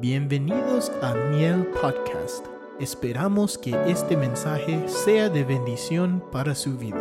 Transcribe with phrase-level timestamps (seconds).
[0.00, 2.46] Bienvenidos a Miel Podcast.
[2.78, 6.96] Esperamos que este mensaje sea de bendición para su vida.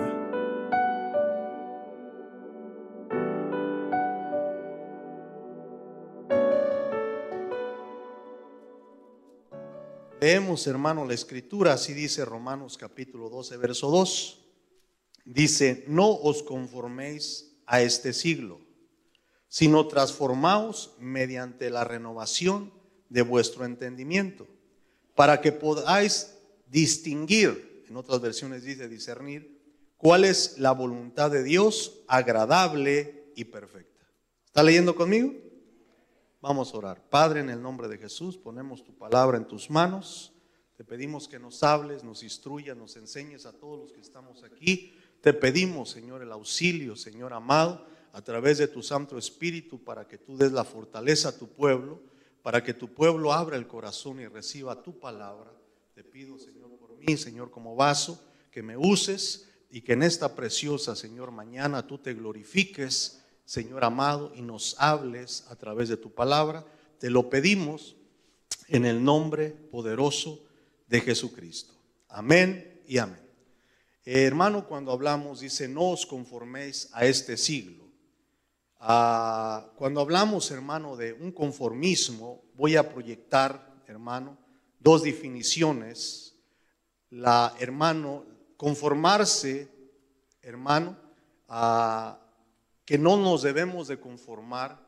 [10.19, 14.45] Leemos, hermano, la escritura, así dice Romanos capítulo 12, verso 2.
[15.23, 18.59] Dice, no os conforméis a este siglo,
[19.47, 22.77] sino transformaos mediante la renovación
[23.09, 24.47] de vuestro entendimiento,
[25.15, 26.35] para que podáis
[26.67, 29.59] distinguir, en otras versiones dice discernir,
[29.97, 34.05] cuál es la voluntad de Dios agradable y perfecta.
[34.45, 35.33] ¿Está leyendo conmigo?
[36.41, 37.09] Vamos a orar.
[37.09, 40.31] Padre, en el nombre de Jesús, ponemos tu palabra en tus manos.
[40.77, 44.93] Te pedimos que nos hables, nos instruyas, nos enseñes a todos los que estamos aquí.
[45.21, 50.17] Te pedimos, Señor, el auxilio, Señor amado, a través de tu Santo Espíritu, para que
[50.17, 52.01] tú des la fortaleza a tu pueblo
[52.49, 55.53] para que tu pueblo abra el corazón y reciba tu palabra.
[55.93, 58.19] Te pido, Señor, por mí, Señor, como vaso,
[58.49, 64.31] que me uses y que en esta preciosa, Señor, mañana tú te glorifiques, Señor amado,
[64.33, 66.65] y nos hables a través de tu palabra.
[66.97, 67.95] Te lo pedimos
[68.67, 70.43] en el nombre poderoso
[70.87, 71.75] de Jesucristo.
[72.07, 73.21] Amén y amén.
[74.05, 77.88] Eh, hermano, cuando hablamos, dice, no os conforméis a este siglo
[78.81, 84.37] Ah, cuando hablamos, hermano, de un conformismo, voy a proyectar, hermano,
[84.79, 86.37] dos definiciones.
[87.09, 89.69] La, hermano, conformarse,
[90.41, 90.97] hermano,
[91.49, 92.19] a
[92.85, 94.87] que no nos debemos de conformar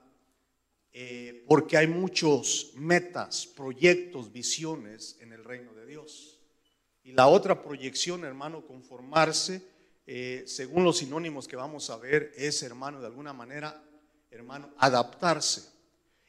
[0.93, 6.39] eh, porque hay muchos metas, proyectos, visiones en el reino de Dios.
[7.03, 9.70] Y la otra proyección, hermano, conformarse
[10.05, 13.83] eh, según los sinónimos que vamos a ver, es, hermano, de alguna manera,
[14.29, 15.69] hermano, adaptarse.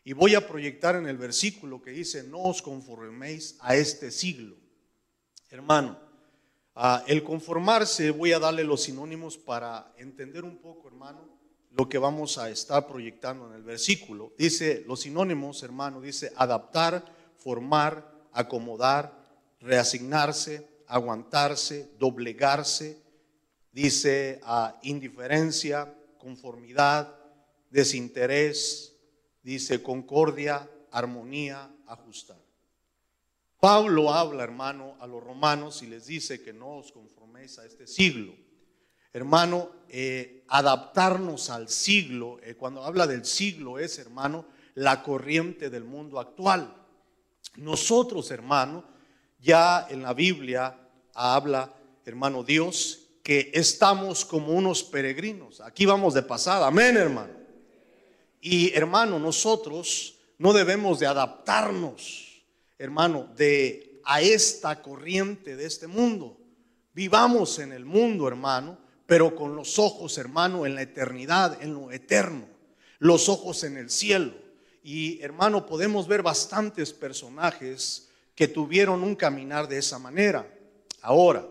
[0.05, 4.57] Y voy a proyectar en el versículo que dice, no os conforméis a este siglo.
[5.49, 5.99] Hermano,
[7.07, 11.29] el conformarse, voy a darle los sinónimos para entender un poco, hermano,
[11.71, 14.33] lo que vamos a estar proyectando en el versículo.
[14.37, 17.05] Dice, los sinónimos, hermano, dice adaptar,
[17.37, 19.23] formar, acomodar,
[19.61, 23.02] reasignarse, aguantarse, doblegarse,
[23.73, 27.19] dice a indiferencia, conformidad,
[27.71, 28.95] desinterés,
[29.43, 32.39] dice concordia, armonía, ajustar.
[33.59, 37.87] Pablo habla, hermano, a los romanos y les dice que no os conforméis a este
[37.87, 38.35] siglo.
[39.13, 45.85] Hermano, eh, adaptarnos al siglo, eh, cuando habla del siglo es, hermano, la corriente del
[45.85, 46.75] mundo actual.
[47.57, 48.85] Nosotros, hermano,
[49.39, 50.77] ya en la Biblia
[51.15, 55.61] habla, hermano Dios, que estamos como unos peregrinos.
[55.61, 56.67] Aquí vamos de pasada.
[56.67, 57.33] Amén, hermano.
[58.41, 62.43] Y hermano, nosotros no debemos de adaptarnos,
[62.79, 66.37] hermano, de a esta corriente de este mundo.
[66.93, 71.93] Vivamos en el mundo, hermano, pero con los ojos, hermano, en la eternidad, en lo
[71.93, 72.47] eterno,
[72.99, 74.33] los ojos en el cielo.
[74.83, 80.53] Y hermano, podemos ver bastantes personajes que tuvieron un caminar de esa manera.
[81.01, 81.47] Ahora,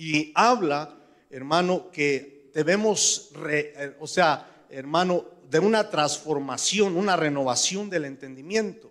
[0.00, 0.96] y habla,
[1.28, 8.90] hermano, que debemos, eh, o sea, hermano, de una transformación, una renovación del entendimiento.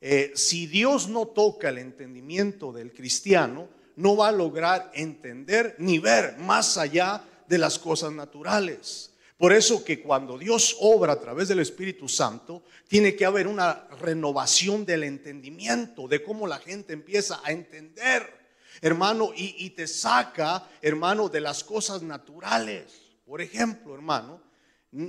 [0.00, 5.98] Eh, si Dios no toca el entendimiento del cristiano, no va a lograr entender ni
[5.98, 9.10] ver más allá de las cosas naturales.
[9.38, 13.88] Por eso que cuando Dios obra a través del Espíritu Santo, tiene que haber una
[14.00, 18.45] renovación del entendimiento, de cómo la gente empieza a entender,
[18.80, 23.00] hermano, y, te saca, hermano, de las cosas naturales.
[23.24, 24.40] Por ejemplo, hermano,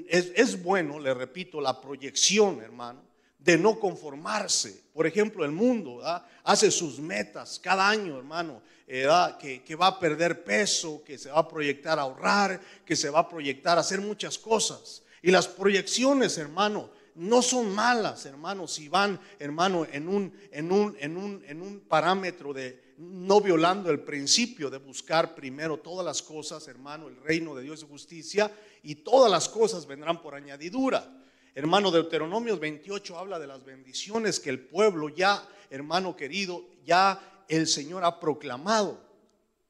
[0.07, 3.01] es, bueno, le repito, la proyección, hermano,
[3.37, 4.83] de no conformarse.
[4.93, 6.01] Por ejemplo, el mundo
[6.43, 9.07] hace sus metas cada año, hermano, eh,
[9.39, 13.09] que, que, va a perder peso, que se va a proyectar a ahorrar, que se
[13.09, 15.03] va a proyectar a hacer muchas cosas.
[15.21, 20.95] Y las proyecciones, hermano, no son malas, hermano, si van, hermano, en un, en un,
[20.99, 26.21] en un, en un parámetro de, no violando el principio de buscar primero todas las
[26.21, 28.51] cosas, hermano, el reino de Dios y justicia,
[28.81, 31.23] y todas las cosas vendrán por añadidura.
[31.53, 37.67] Hermano, Deuteronomio 28 habla de las bendiciones que el pueblo ya, hermano querido, ya el
[37.67, 38.99] Señor ha proclamado.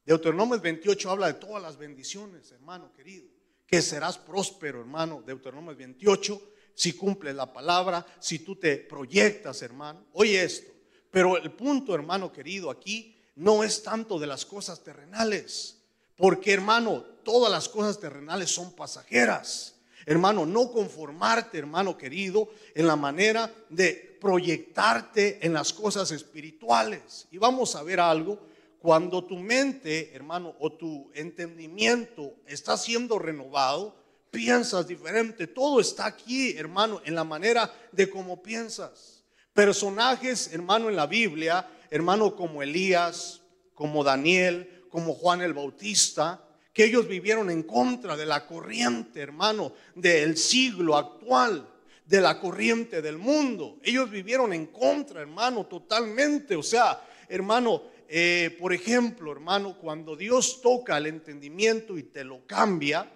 [0.06, 3.28] Deuteronomio 28 habla de todas las bendiciones, hermano querido,
[3.66, 5.22] que serás próspero, hermano.
[5.26, 6.42] Deuteronomio 28,
[6.74, 10.06] si cumples la palabra, si tú te proyectas, hermano.
[10.14, 10.72] Oye esto,
[11.12, 15.78] pero el punto, hermano querido, aquí no es tanto de las cosas terrenales,
[16.18, 19.76] porque hermano, todas las cosas terrenales son pasajeras.
[20.06, 27.28] Hermano, no conformarte, hermano querido, en la manera de proyectarte en las cosas espirituales.
[27.30, 28.40] Y vamos a ver algo,
[28.80, 33.96] cuando tu mente, hermano, o tu entendimiento está siendo renovado,
[34.32, 35.46] piensas diferente.
[35.46, 39.24] Todo está aquí, hermano, en la manera de cómo piensas.
[39.54, 43.42] Personajes, hermano, en la Biblia, hermano, como Elías,
[43.74, 46.44] como Daniel, como Juan el Bautista,
[46.74, 51.68] que ellos vivieron en contra de la corriente, hermano, del siglo actual,
[52.06, 53.80] de la corriente del mundo.
[53.84, 56.56] Ellos vivieron en contra, hermano, totalmente.
[56.56, 62.46] O sea, hermano, eh, por ejemplo, hermano, cuando Dios toca el entendimiento y te lo
[62.46, 63.12] cambia,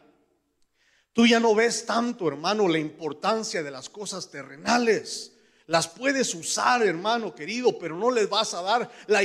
[1.13, 5.37] tú ya no ves tanto, hermano, la importancia de las cosas terrenales.
[5.67, 9.21] Las puedes usar, hermano querido, pero no les vas a dar la,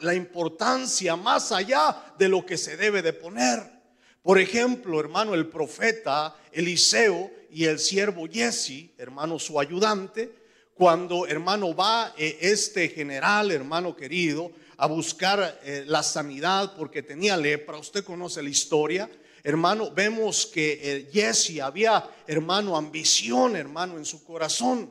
[0.00, 3.76] la importancia más allá de lo que se debe de poner.
[4.22, 10.32] Por ejemplo, hermano, el profeta Eliseo y el siervo Jesse, hermano, su ayudante,
[10.74, 17.36] cuando, hermano, va eh, este general, hermano querido, a buscar eh, la sanidad porque tenía
[17.36, 19.08] lepra, usted conoce la historia,
[19.42, 24.90] hermano, vemos que eh, Jesse había, hermano, ambición, hermano, en su corazón.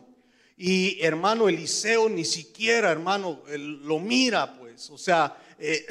[0.57, 4.89] Y hermano Eliseo ni siquiera, hermano, lo mira, pues.
[4.89, 5.85] O sea, eh,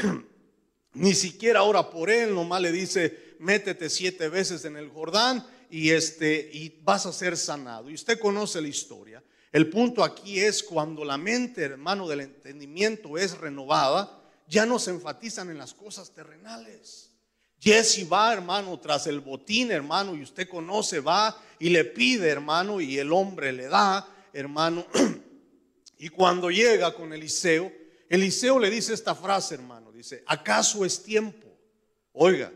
[0.95, 5.91] ni siquiera ora por él, nomás le dice, métete siete veces en el Jordán y,
[5.91, 7.91] este, y vas a ser sanado.
[7.91, 9.23] Y usted conoce la historia.
[9.53, 14.91] El punto aquí es cuando la mente, hermano, del entendimiento es renovada, ya no se
[14.91, 17.13] enfatizan en las cosas terrenales.
[17.61, 22.81] Jesse va, hermano, tras el botín, hermano, y usted conoce, va y le pide, hermano,
[22.81, 24.87] y el hombre le da hermano.
[25.97, 27.73] Y cuando llega con Eliseo,
[28.09, 29.91] Eliseo le dice esta frase, hermano.
[29.93, 31.49] Dice, ¿acaso es tiempo?
[32.13, 32.53] Oiga,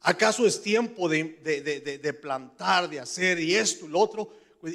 [0.00, 4.32] ¿acaso es tiempo de, plantar, de hacer y esto y lo otro?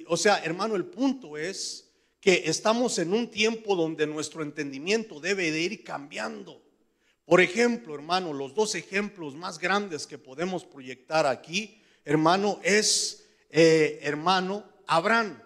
[0.07, 5.51] O sea, hermano, el punto es que estamos en un tiempo donde nuestro entendimiento debe
[5.51, 6.63] de ir cambiando.
[7.25, 13.99] Por ejemplo, hermano, los dos ejemplos más grandes que podemos proyectar aquí, hermano, es, eh,
[14.01, 15.41] hermano, Abraham.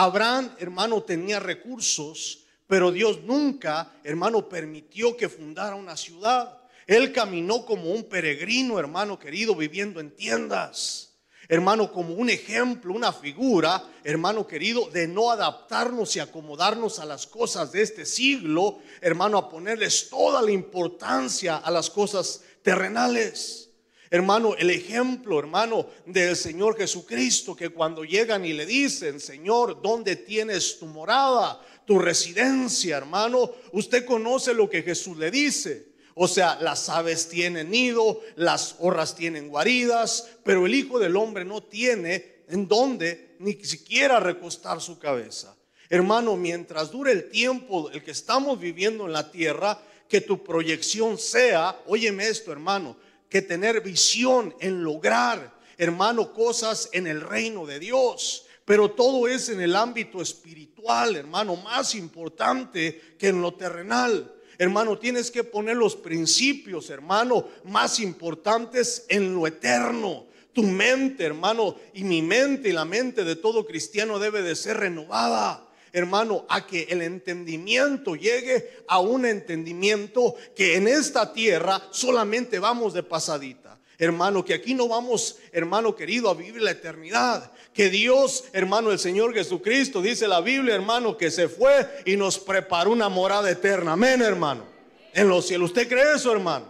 [0.00, 6.56] Abraham, hermano, tenía recursos, pero Dios nunca, hermano, permitió que fundara una ciudad.
[6.86, 11.16] Él caminó como un peregrino, hermano querido, viviendo en tiendas.
[11.48, 17.26] Hermano, como un ejemplo, una figura, hermano querido, de no adaptarnos y acomodarnos a las
[17.26, 23.67] cosas de este siglo, hermano, a ponerles toda la importancia a las cosas terrenales.
[24.10, 30.16] Hermano, el ejemplo, hermano, del Señor Jesucristo, que cuando llegan y le dicen, Señor, ¿dónde
[30.16, 33.50] tienes tu morada, tu residencia, hermano?
[33.72, 35.88] Usted conoce lo que Jesús le dice.
[36.14, 41.44] O sea, las aves tienen nido, las horras tienen guaridas, pero el Hijo del Hombre
[41.44, 45.54] no tiene en dónde ni siquiera recostar su cabeza.
[45.90, 51.18] Hermano, mientras dure el tiempo el que estamos viviendo en la tierra, que tu proyección
[51.18, 52.96] sea, óyeme esto, hermano,
[53.28, 58.46] que tener visión en lograr, hermano, cosas en el reino de Dios.
[58.64, 64.34] Pero todo es en el ámbito espiritual, hermano, más importante que en lo terrenal.
[64.58, 70.26] Hermano, tienes que poner los principios, hermano, más importantes en lo eterno.
[70.52, 74.78] Tu mente, hermano, y mi mente y la mente de todo cristiano debe de ser
[74.78, 82.58] renovada hermano, a que el entendimiento llegue a un entendimiento que en esta tierra solamente
[82.58, 83.78] vamos de pasadita.
[84.00, 87.50] Hermano, que aquí no vamos, hermano querido, a vivir la eternidad.
[87.74, 92.38] Que Dios, hermano, el Señor Jesucristo, dice la Biblia, hermano, que se fue y nos
[92.38, 93.94] preparó una morada eterna.
[93.94, 94.64] Amén, hermano.
[95.12, 95.70] En los cielos.
[95.70, 96.66] ¿Usted cree eso, hermano?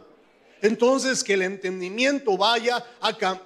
[0.63, 2.85] Entonces que el entendimiento vaya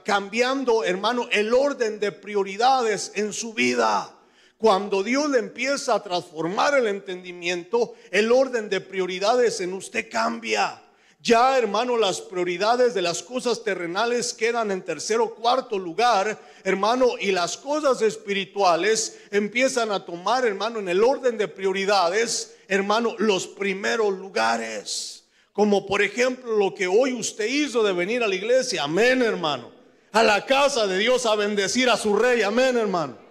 [0.04, 4.14] cambiando, hermano, el orden de prioridades en su vida.
[4.62, 10.80] Cuando Dios le empieza a transformar el entendimiento, el orden de prioridades en usted cambia.
[11.20, 17.14] Ya, hermano, las prioridades de las cosas terrenales quedan en tercer o cuarto lugar, hermano,
[17.18, 23.48] y las cosas espirituales empiezan a tomar, hermano, en el orden de prioridades, hermano, los
[23.48, 25.24] primeros lugares.
[25.52, 29.72] Como por ejemplo lo que hoy usted hizo de venir a la iglesia, amén, hermano.
[30.12, 33.21] A la casa de Dios a bendecir a su rey, amén, hermano.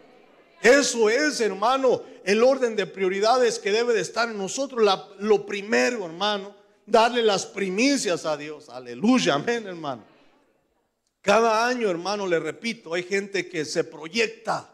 [0.62, 4.88] Eso es, hermano, el orden de prioridades que debe de estar en nosotros.
[5.20, 8.70] lo primero, hermano, darle las primicias a Dios.
[8.70, 10.04] Aleluya, amén, hermano.
[11.22, 14.72] Cada año, hermano, le repito, hay gente que se proyecta,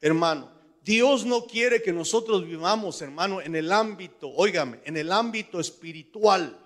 [0.00, 0.50] hermano.
[0.82, 6.58] Dios no quiere que nosotros vivamos, hermano, en el ámbito, óigame, en el ámbito espiritual.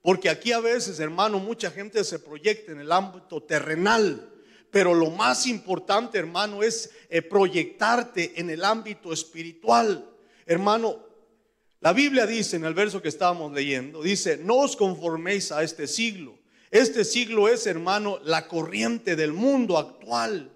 [0.00, 4.32] Porque aquí a veces, hermano, mucha gente se proyecta en el ámbito terrenal.
[4.70, 10.08] Pero lo más importante, hermano, es eh, proyectarte en el ámbito espiritual.
[10.46, 10.98] Hermano,
[11.80, 15.86] la Biblia dice en el verso que estábamos leyendo, dice, no os conforméis a este
[15.86, 16.38] siglo.
[16.70, 20.52] Este siglo es, hermano, la corriente del mundo actual.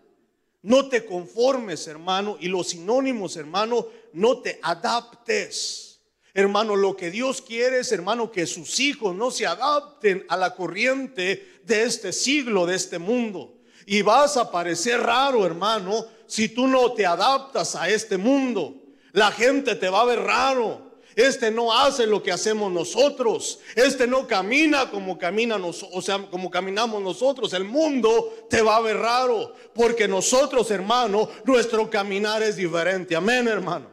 [0.61, 6.01] No te conformes, hermano, y los sinónimos, hermano, no te adaptes.
[6.35, 10.55] Hermano, lo que Dios quiere es, hermano, que sus hijos no se adapten a la
[10.55, 13.62] corriente de este siglo, de este mundo.
[13.87, 18.75] Y vas a parecer raro, hermano, si tú no te adaptas a este mundo.
[19.13, 20.93] La gente te va a ver raro.
[21.15, 23.59] Este no hace lo que hacemos nosotros.
[23.75, 27.53] Este no camina como camina o sea, como caminamos nosotros.
[27.53, 33.15] El mundo te va a ver raro, porque nosotros, hermano, nuestro caminar es diferente.
[33.15, 33.87] Amén, hermano.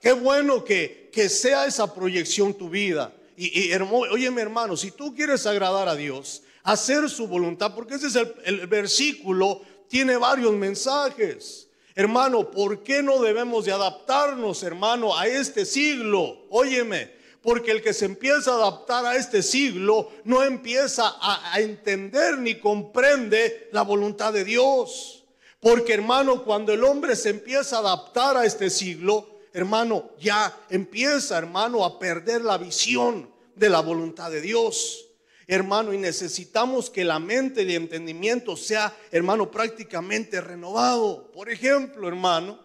[0.00, 3.12] Qué bueno que, que sea esa proyección tu vida.
[3.36, 7.94] Y, y oye, mi hermano, si tú quieres agradar a Dios, hacer su voluntad, porque
[7.94, 11.68] ese es el, versículo, tiene varios mensajes.
[11.94, 16.46] Hermano, ¿por qué no debemos de adaptarnos, hermano, a este siglo?
[16.50, 17.10] Óyeme,
[17.42, 22.38] porque el que se empieza a adaptar a este siglo no empieza a, a entender
[22.38, 25.24] ni comprende la voluntad de Dios.
[25.60, 31.36] Porque, hermano, cuando el hombre se empieza a adaptar a este siglo, hermano, ya empieza,
[31.36, 35.07] hermano, a perder la visión de la voluntad de Dios
[35.48, 41.32] hermano, y necesitamos que la mente el entendimiento sea, hermano, prácticamente renovado.
[41.32, 42.60] Por ejemplo, hermano,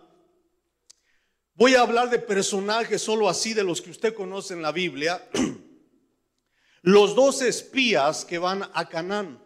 [1.55, 5.27] voy a hablar de personajes solo así de los que usted conoce en la Biblia.
[6.85, 9.41] Los dos espías que van a Canaán.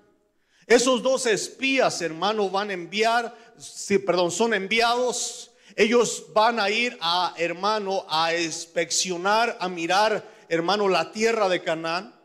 [0.65, 5.51] Esos dos espías, hermano, van a enviar, sí, perdón, son enviados.
[5.75, 12.16] Ellos van a ir a, hermano, a inspeccionar, a mirar, hermano, la tierra de Canaán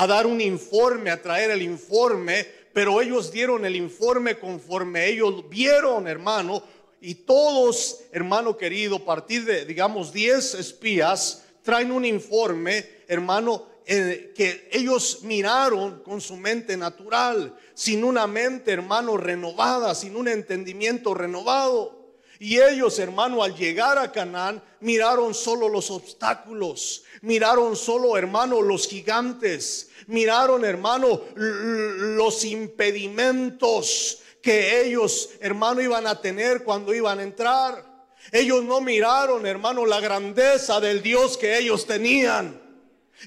[0.00, 5.46] a dar un informe, a traer el informe, pero ellos dieron el informe conforme ellos
[5.50, 6.62] vieron, hermano,
[7.02, 14.32] y todos, hermano querido, a partir de, digamos, 10 espías, traen un informe, hermano, eh,
[14.34, 21.12] que ellos miraron con su mente natural, sin una mente, hermano, renovada, sin un entendimiento
[21.12, 21.99] renovado.
[22.42, 28.88] Y ellos, hermano, al llegar a Canaán, miraron solo los obstáculos, miraron solo, hermano, los
[28.88, 37.84] gigantes, miraron, hermano, los impedimentos que ellos, hermano, iban a tener cuando iban a entrar.
[38.32, 42.58] Ellos no miraron, hermano, la grandeza del Dios que ellos tenían.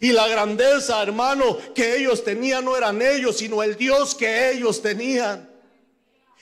[0.02, 4.82] Y la grandeza, hermano, que ellos tenían no eran ellos, sino el Dios que ellos
[4.82, 5.53] tenían.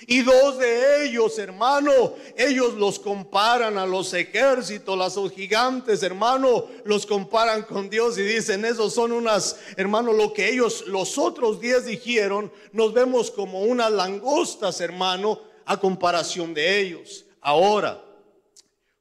[0.08, 7.05] Y dos de ellos, hermano, ellos los comparan a los ejércitos, los gigantes, hermano, los
[7.05, 11.86] comparan con Dios y dicen, esos son unas, hermano, lo que ellos, los otros diez
[11.86, 17.25] dijeron, nos vemos como unas langostas, hermano, a comparación de ellos.
[17.39, 18.03] Ahora,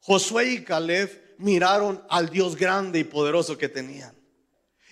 [0.01, 4.15] Josué y Caleb miraron al Dios grande y poderoso que tenían.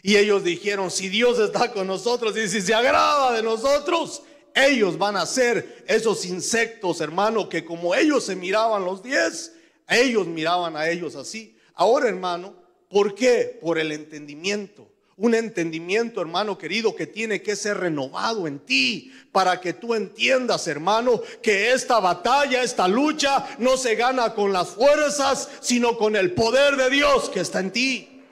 [0.02, 4.22] Y ellos dijeron, si Dios está con nosotros y si se agrada de nosotros,
[4.66, 9.52] ellos van a ser esos insectos, hermano, que como ellos se miraban los diez,
[9.88, 11.56] ellos miraban a ellos así.
[11.74, 12.54] Ahora, hermano,
[12.88, 13.58] ¿por qué?
[13.60, 14.88] Por el entendimiento.
[15.16, 20.68] Un entendimiento, hermano querido, que tiene que ser renovado en ti para que tú entiendas,
[20.68, 26.34] hermano, que esta batalla, esta lucha no se gana con las fuerzas, sino con el
[26.34, 28.22] poder de Dios que está en ti.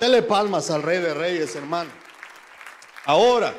[0.00, 1.90] Dele palmas al Rey de Reyes, hermano.
[3.04, 3.54] Ahora,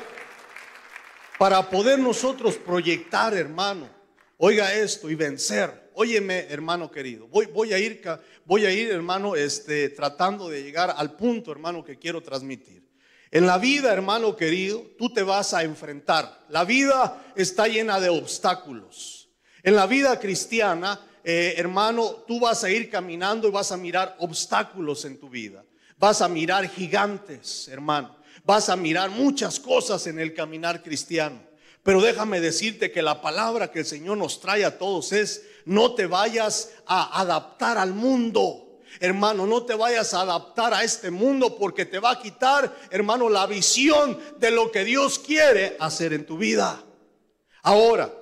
[1.40, 3.88] para poder nosotros proyectar, hermano,
[4.36, 5.90] oiga esto y vencer.
[5.94, 8.02] Óyeme, hermano querido, voy, voy a ir,
[8.44, 12.86] voy a ir, hermano, este, tratando de llegar al punto, hermano, que quiero transmitir.
[13.30, 16.44] En la vida, hermano querido, tú te vas a enfrentar.
[16.50, 19.30] La vida está llena de obstáculos.
[19.62, 24.14] En la vida cristiana, eh, hermano, tú vas a ir caminando y vas a mirar
[24.18, 25.64] obstáculos en tu vida.
[25.96, 31.40] Vas a mirar gigantes, hermano vas a mirar muchas cosas en el caminar cristiano.
[31.82, 35.94] Pero déjame decirte que la palabra que el Señor nos trae a todos es, no
[35.94, 38.80] te vayas a adaptar al mundo.
[38.98, 43.28] Hermano, no te vayas a adaptar a este mundo porque te va a quitar, hermano,
[43.28, 46.84] la visión de lo que Dios quiere hacer en tu vida.
[47.62, 48.12] Ahora,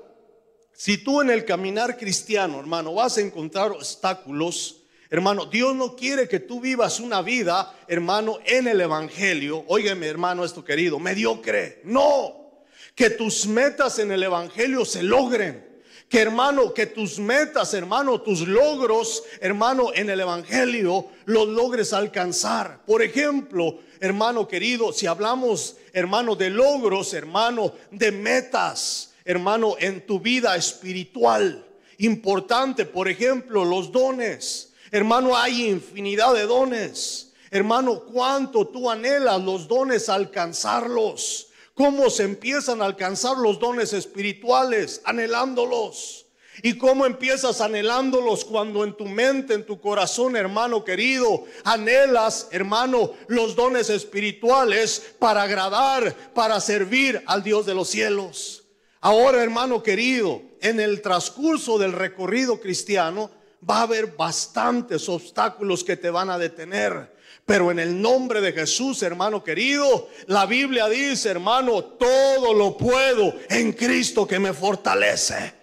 [0.73, 4.78] si tú en el caminar cristiano, hermano, vas a encontrar obstáculos,
[5.11, 9.65] Hermano, Dios no quiere que tú vivas una vida, hermano, en el Evangelio.
[9.69, 11.81] Óigame, hermano, esto querido, mediocre.
[11.85, 12.63] No,
[12.95, 15.67] que tus metas en el Evangelio se logren.
[16.11, 22.83] Que hermano, que tus metas, hermano, tus logros, hermano, en el Evangelio los logres alcanzar.
[22.87, 30.19] Por ejemplo, hermano querido, si hablamos, hermano, de logros, hermano, de metas, hermano, en tu
[30.19, 31.67] vida espiritual.
[31.99, 34.68] Importante, por ejemplo, los dones.
[34.91, 37.33] Hermano, hay infinidad de dones.
[37.51, 41.49] Hermano, cuánto tú anhelas los dones alcanzarlos.
[41.75, 45.01] ¿Cómo se empiezan a alcanzar los dones espirituales?
[45.05, 46.27] Anhelándolos.
[46.63, 53.13] ¿Y cómo empiezas anhelándolos cuando en tu mente, en tu corazón, hermano querido, anhelas, hermano,
[53.29, 58.65] los dones espirituales para agradar, para servir al Dios de los cielos?
[59.01, 63.31] Ahora, hermano querido, en el transcurso del recorrido cristiano
[63.69, 67.17] va a haber bastantes obstáculos que te van a detener.
[67.45, 73.35] Pero en el nombre de Jesús, hermano querido, la Biblia dice, hermano, todo lo puedo
[73.49, 75.55] en Cristo que me fortalece.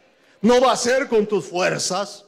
[0.42, 2.25] No va a ser con tus fuerzas.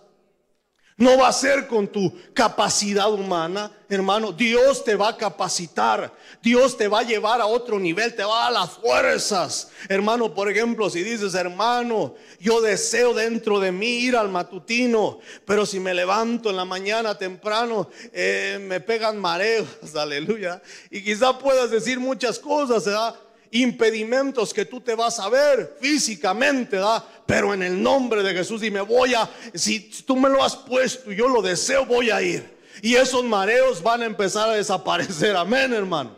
[0.99, 4.31] No va a ser con tu capacidad humana, hermano.
[4.31, 6.11] Dios te va a capacitar.
[6.41, 8.15] Dios te va a llevar a otro nivel.
[8.15, 9.69] Te va a dar las fuerzas.
[9.89, 15.67] Hermano, por ejemplo, si dices, hermano, yo deseo dentro de mí ir al matutino, pero
[15.67, 19.67] si me levanto en la mañana temprano, eh, me pegan mareos.
[19.95, 20.63] Aleluya.
[20.89, 23.13] Y quizá puedas decir muchas cosas, ¿verdad?
[23.51, 27.05] Impedimentos que tú te vas a ver físicamente, ¿da?
[27.25, 30.55] Pero en el nombre de Jesús y me voy a, si tú me lo has
[30.55, 32.57] puesto y yo lo deseo, voy a ir.
[32.81, 36.15] Y esos mareos van a empezar a desaparecer, amén hermano.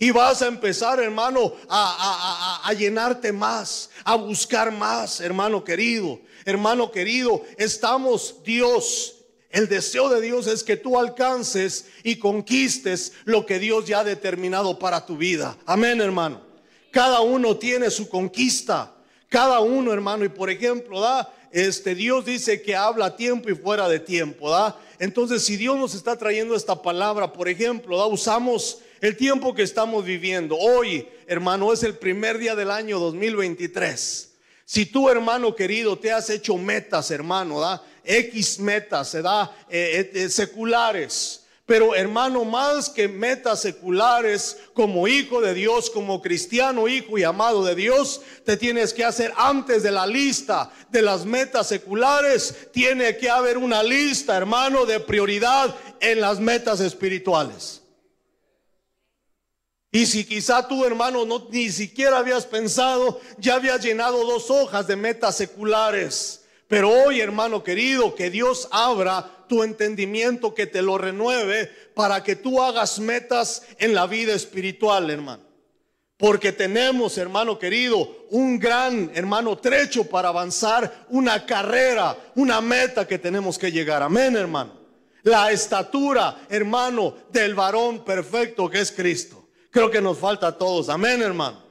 [0.00, 6.20] Y vas a empezar, hermano, a, a, llenarte más, a buscar más, hermano querido.
[6.44, 9.14] Hermano querido, estamos Dios
[9.54, 14.04] el deseo de Dios es que tú alcances y conquistes lo que Dios ya ha
[14.04, 15.56] determinado para tu vida.
[15.64, 16.42] Amén, hermano.
[16.94, 18.94] Cada uno tiene su conquista.
[19.28, 20.24] Cada uno, hermano.
[20.24, 24.48] Y por ejemplo, da, este Dios dice que habla a tiempo y fuera de tiempo,
[24.48, 24.78] da.
[25.00, 29.62] Entonces, si Dios nos está trayendo esta palabra, por ejemplo, da, usamos el tiempo que
[29.62, 30.56] estamos viviendo.
[30.56, 34.30] Hoy, hermano, es el primer día del año 2023.
[34.64, 40.12] Si tú, hermano querido, te has hecho metas, hermano, da X metas, se da eh,
[40.14, 47.16] eh, seculares pero hermano, más que metas seculares, como hijo de Dios, como cristiano, hijo
[47.16, 51.66] y amado de Dios, te tienes que hacer antes de la lista de las metas
[51.66, 57.80] seculares, tiene que haber una lista, hermano, de prioridad en las metas espirituales.
[59.90, 64.86] Y si quizá tú, hermano, no, ni siquiera habías pensado, ya habías llenado dos hojas
[64.86, 66.44] de metas seculares.
[66.68, 72.36] Pero hoy, hermano querido, que Dios abra tu entendimiento, que te lo renueve para que
[72.36, 75.42] tú hagas metas en la vida espiritual, hermano.
[76.16, 83.18] Porque tenemos, hermano querido, un gran, hermano, trecho para avanzar, una carrera, una meta que
[83.18, 84.02] tenemos que llegar.
[84.02, 84.72] Amén, hermano.
[85.22, 89.48] La estatura, hermano, del varón perfecto que es Cristo.
[89.70, 90.88] Creo que nos falta a todos.
[90.88, 91.62] Amén, hermano.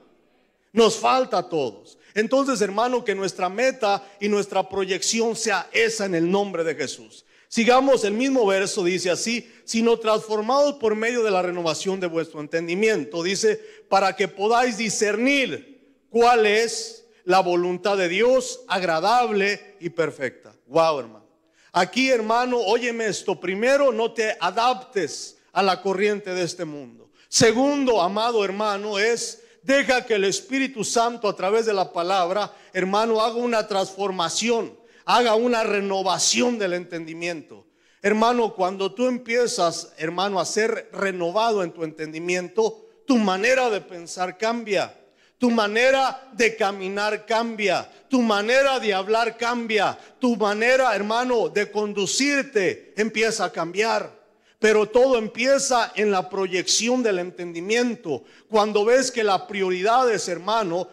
[0.73, 1.97] Nos falta a todos.
[2.15, 7.22] Entonces, hermano, que nuestra meta y nuestra proyección sea esa en el nombre de Jesús.
[7.53, 12.39] Sigamos el mismo verso, dice así, sino transformados por medio de la renovación de vuestro
[12.41, 13.21] entendimiento.
[13.21, 20.55] Dice, para que podáis discernir cuál es la voluntad de Dios, agradable y perfecta.
[20.65, 21.27] Wow, hermano.
[21.73, 23.39] Aquí, hermano, óyeme esto.
[23.39, 27.11] Primero, no te adaptes a la corriente de este mundo.
[27.29, 33.21] Segundo, amado hermano, es deja que el Espíritu Santo a través de la palabra, hermano,
[33.21, 37.65] haga una transformación haga una renovación del entendimiento.
[38.01, 44.37] Hermano, cuando tú empiezas, hermano, a ser renovado en tu entendimiento, tu manera de pensar
[44.37, 44.99] cambia.
[45.37, 52.93] Tu manera de caminar cambia, tu manera de hablar cambia, tu manera, hermano, de conducirte
[52.95, 54.22] empieza a cambiar.
[54.63, 58.23] Pero todo empieza en la proyección del entendimiento.
[58.47, 60.87] Cuando ves que la prioridad es, hermano,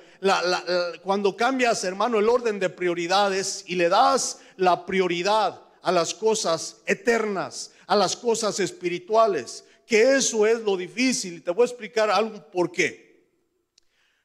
[1.04, 6.78] cuando cambias, hermano, el orden de prioridades y le das la prioridad a las cosas
[6.84, 11.34] eternas, a las cosas espirituales, que eso es lo difícil.
[11.34, 13.24] Y te voy a explicar algo por qué.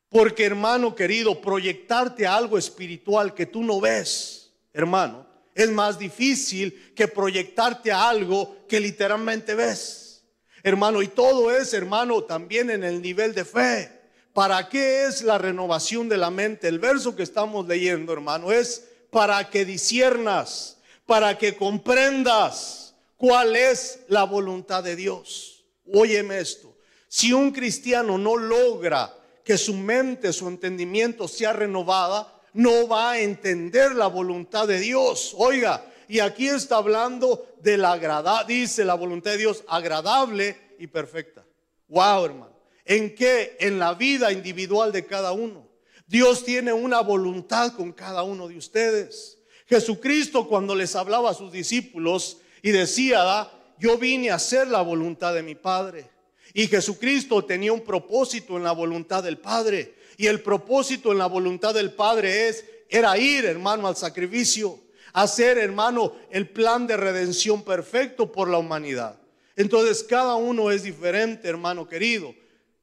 [0.10, 6.94] Porque, hermano querido, proyectarte a algo espiritual que tú no ves, hermano, es más difícil
[6.94, 10.24] que proyectarte a algo que literalmente ves.
[10.62, 13.92] Hermano, y todo es, hermano, también en el nivel de fe.
[14.34, 16.68] ¿Para qué es la renovación de la mente?
[16.68, 24.00] El verso que estamos leyendo, hermano, es para que disiernas, para que comprendas cuál es
[24.10, 25.64] la voluntad de Dios.
[25.94, 26.76] Óyeme esto.
[27.08, 29.16] Si un cristiano no logra
[29.46, 35.36] que su mente, su entendimiento sea renovada, no va a entender la voluntad de Dios.
[35.38, 40.88] Oiga, y aquí está hablando de la agradable, dice la voluntad de Dios, agradable y
[40.88, 41.46] perfecta.
[41.90, 42.56] Wow, hermano.
[42.86, 43.58] ¿En qué?
[43.60, 45.68] En la vida individual de cada uno.
[46.08, 49.40] Dios tiene una voluntad con cada uno de ustedes.
[49.68, 55.34] Jesucristo cuando les hablaba a sus discípulos y decía, yo vine a hacer la voluntad
[55.34, 56.08] de mi Padre.
[56.54, 59.96] Y Jesucristo tenía un propósito en la voluntad del Padre.
[60.18, 64.80] Y el propósito en la voluntad del Padre es, era ir, hermano, al sacrificio,
[65.14, 69.20] hacer, hermano, el plan de redención perfecto por la humanidad.
[69.56, 72.34] Entonces cada uno es diferente, hermano querido.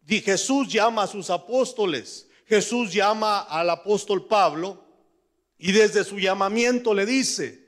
[0.06, 2.28] Y Jesús llama a sus apóstoles.
[2.46, 4.82] Jesús llama al apóstol Pablo
[5.58, 7.66] y desde su llamamiento le dice,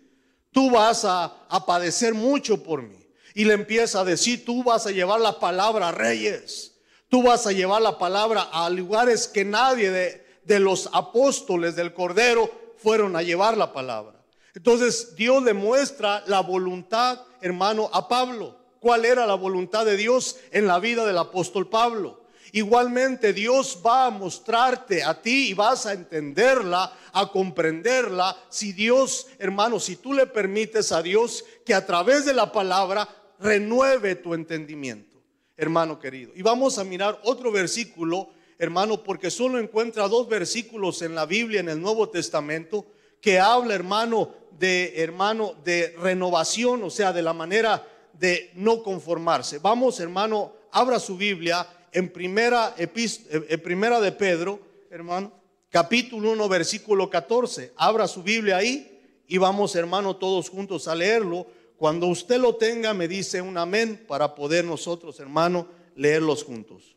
[0.50, 3.07] tú vas a, a padecer mucho por mí.
[3.35, 6.74] Y le empieza a decir, tú vas a llevar la palabra a reyes.
[7.14, 11.94] Tú vas a llevar la palabra a lugares que nadie de, de los apóstoles del
[11.94, 14.20] Cordero fueron a llevar la palabra.
[14.53, 18.59] Entonces Dios le muestra la voluntad, hermano, a Pablo.
[18.81, 22.24] ¿Cuál era la voluntad de Dios en la vida del apóstol Pablo?
[22.50, 28.37] Igualmente Dios va a mostrarte a ti y vas a entenderla, a comprenderla.
[28.48, 33.09] Si Dios, hermano, si tú le permites a Dios que a través de la palabra
[33.38, 35.13] renueve tu entendimiento,
[35.57, 36.33] hermano querido.
[36.35, 41.61] Y vamos a mirar otro versículo, hermano, porque solo encuentra dos versículos en la Biblia,
[41.61, 42.87] en el Nuevo Testamento,
[43.21, 49.59] que habla, hermano, de hermano de renovación, o sea, de la manera de no conformarse.
[49.59, 55.33] Vamos, hermano, abra su Biblia en primera, en primera de Pedro, hermano,
[55.71, 57.73] capítulo 1, versículo 14.
[57.77, 61.47] Abra su Biblia ahí y vamos, hermano, todos juntos a leerlo.
[61.85, 66.97] Cuando usted lo tenga, me dice un amén para poder nosotros, hermano, leerlos juntos.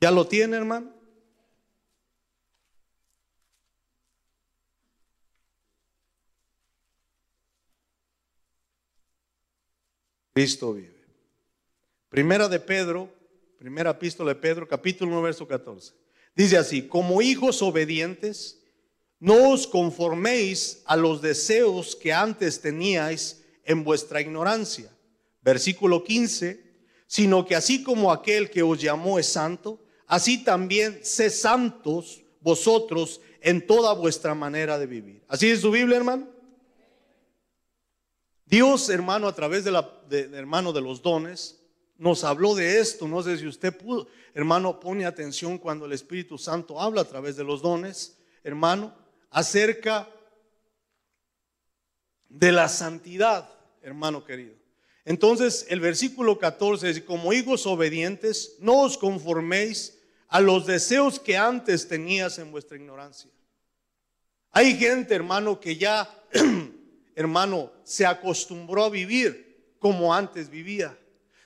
[0.00, 0.94] ¿Ya lo tiene, hermano?
[10.34, 11.04] Cristo vive.
[12.10, 13.12] Primera de Pedro,
[13.58, 15.92] primera epístola de Pedro, capítulo 1, verso 14.
[16.36, 18.60] Dice así, como hijos obedientes,
[19.24, 24.90] no os conforméis a los deseos que antes teníais en vuestra ignorancia.
[25.40, 26.62] Versículo 15,
[27.06, 33.22] sino que así como aquel que os llamó es santo, así también sé santos vosotros
[33.40, 35.24] en toda vuestra manera de vivir.
[35.26, 36.28] ¿Así es su Biblia, hermano?
[38.44, 41.62] Dios, hermano, a través de la, hermano, de los dones,
[41.96, 43.08] nos habló de esto.
[43.08, 47.36] No sé si usted pudo, hermano, pone atención cuando el Espíritu Santo habla a través
[47.36, 49.02] de los dones, hermano,
[49.34, 50.08] acerca
[52.28, 53.48] de la santidad,
[53.82, 54.54] hermano querido.
[55.04, 61.36] Entonces, el versículo 14 dice, como hijos obedientes, no os conforméis a los deseos que
[61.36, 63.30] antes tenías en vuestra ignorancia.
[64.52, 66.08] Hay gente, hermano, que ya
[67.14, 70.96] hermano, se acostumbró a vivir como antes vivía.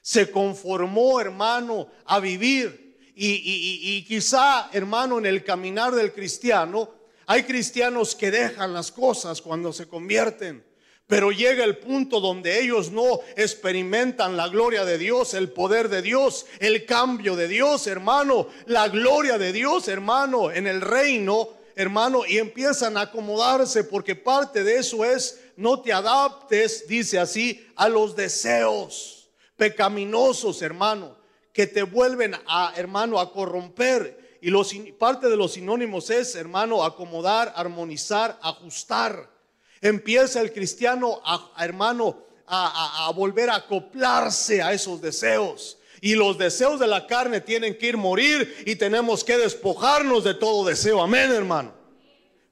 [0.01, 2.87] Se conformó, hermano, a vivir.
[3.15, 6.98] Y, quizá, hermano, en el caminar del cristiano,
[7.31, 10.65] hay cristianos que dejan las cosas cuando se convierten.
[11.07, 16.01] Pero llega el punto donde ellos no experimentan la gloria de Dios, el poder de
[16.01, 22.23] Dios, el cambio de Dios, hermano, la gloria de Dios, hermano, en el reino, hermano,
[22.27, 27.91] y empiezan a acomodarse porque parte de eso es no te adaptes, dice así, a
[27.91, 31.15] los deseos pecaminosos, hermano,
[31.53, 34.28] que te vuelven a, hermano, a corromper.
[34.73, 39.31] Y parte de los sinónimos es, hermano, acomodar, armonizar, ajustar.
[39.81, 45.79] Empieza el cristiano, a, hermano, a, a volver a acoplarse a esos deseos.
[46.01, 50.35] Y los deseos de la carne tienen que ir morir y tenemos que despojarnos de
[50.35, 51.03] todo deseo.
[51.03, 51.75] Amén, hermano.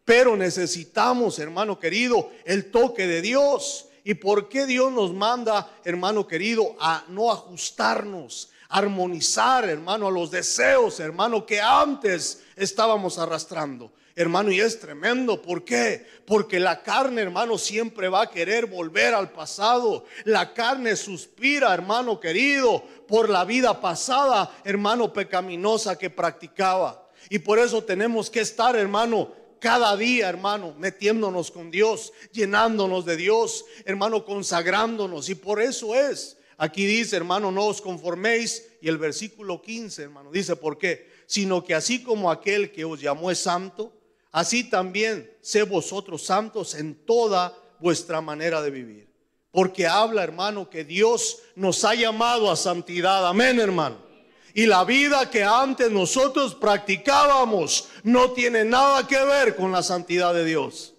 [0.05, 3.87] Pero necesitamos, hermano querido, el toque de Dios.
[4.05, 10.31] ¿Y por qué Dios nos manda, hermano querido, a no ajustarnos, armonizar, hermano, a los
[10.31, 13.93] deseos, hermano, que antes estábamos arrastrando?
[14.19, 15.43] Hermano, y es tremendo.
[15.43, 16.07] ¿Por qué?
[16.25, 20.07] Porque la carne, hermano, siempre va a querer volver al pasado.
[20.25, 27.07] La carne suspira, hermano querido, por la vida pasada, hermano, pecaminosa que practicaba.
[27.29, 33.17] Y por eso tenemos que estar, hermano, cada día, hermano, metiéndonos con Dios, llenándonos de
[33.17, 35.29] Dios, hermano, consagrándonos.
[35.29, 38.67] Y por eso es, aquí dice, hermano, no os conforméis.
[38.81, 41.11] Y el versículo 15, hermano, dice, ¿por qué?
[41.27, 43.93] Sino que así como aquel que os llamó es santo,
[44.33, 49.09] así también sé vosotros santos en toda vuestra manera de vivir.
[49.51, 53.27] Porque habla, hermano, que Dios nos ha llamado a santidad.
[53.27, 54.05] Amén, hermano.
[54.53, 60.33] Y la vida que antes nosotros practicábamos no tiene nada que ver con la santidad
[60.33, 60.95] de Dios.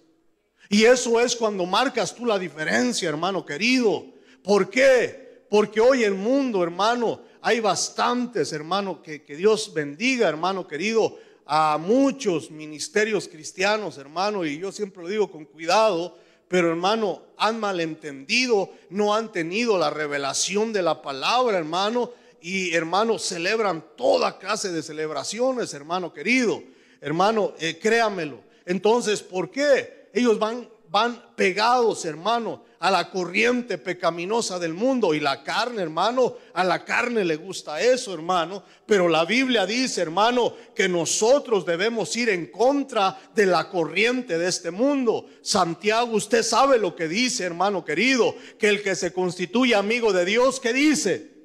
[0.68, 4.06] Y eso es cuando marcas tú la diferencia, hermano querido.
[4.42, 5.27] ¿Por qué?
[5.48, 11.78] Porque hoy el mundo, hermano, hay bastantes, hermano, que, que Dios bendiga, hermano querido, a
[11.78, 18.70] muchos ministerios cristianos, hermano, y yo siempre lo digo con cuidado, pero hermano, han malentendido,
[18.90, 24.82] no han tenido la revelación de la palabra, hermano, y hermano, celebran toda clase de
[24.82, 26.62] celebraciones, hermano querido.
[27.00, 28.40] Hermano, eh, créamelo.
[28.64, 30.08] Entonces, ¿por qué?
[30.12, 35.14] Ellos van, van pegados, hermano, a la corriente pecaminosa del mundo.
[35.14, 38.62] Y la carne, hermano, a la carne le gusta eso, hermano.
[38.86, 44.48] Pero la Biblia dice, hermano, que nosotros debemos ir en contra de la corriente de
[44.48, 45.26] este mundo.
[45.42, 50.24] Santiago, usted sabe lo que dice, hermano querido, que el que se constituye amigo de
[50.24, 51.38] Dios, ¿qué dice?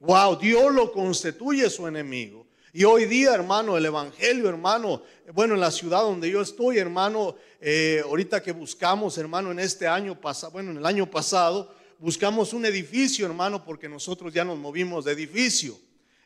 [0.00, 2.47] Wow, Dios lo constituye su enemigo.
[2.78, 5.02] Y hoy día, hermano, el Evangelio, hermano,
[5.34, 9.88] bueno, en la ciudad donde yo estoy, hermano, eh, ahorita que buscamos, hermano, en este
[9.88, 14.58] año pasado, bueno, en el año pasado, buscamos un edificio, hermano, porque nosotros ya nos
[14.58, 15.76] movimos de edificio.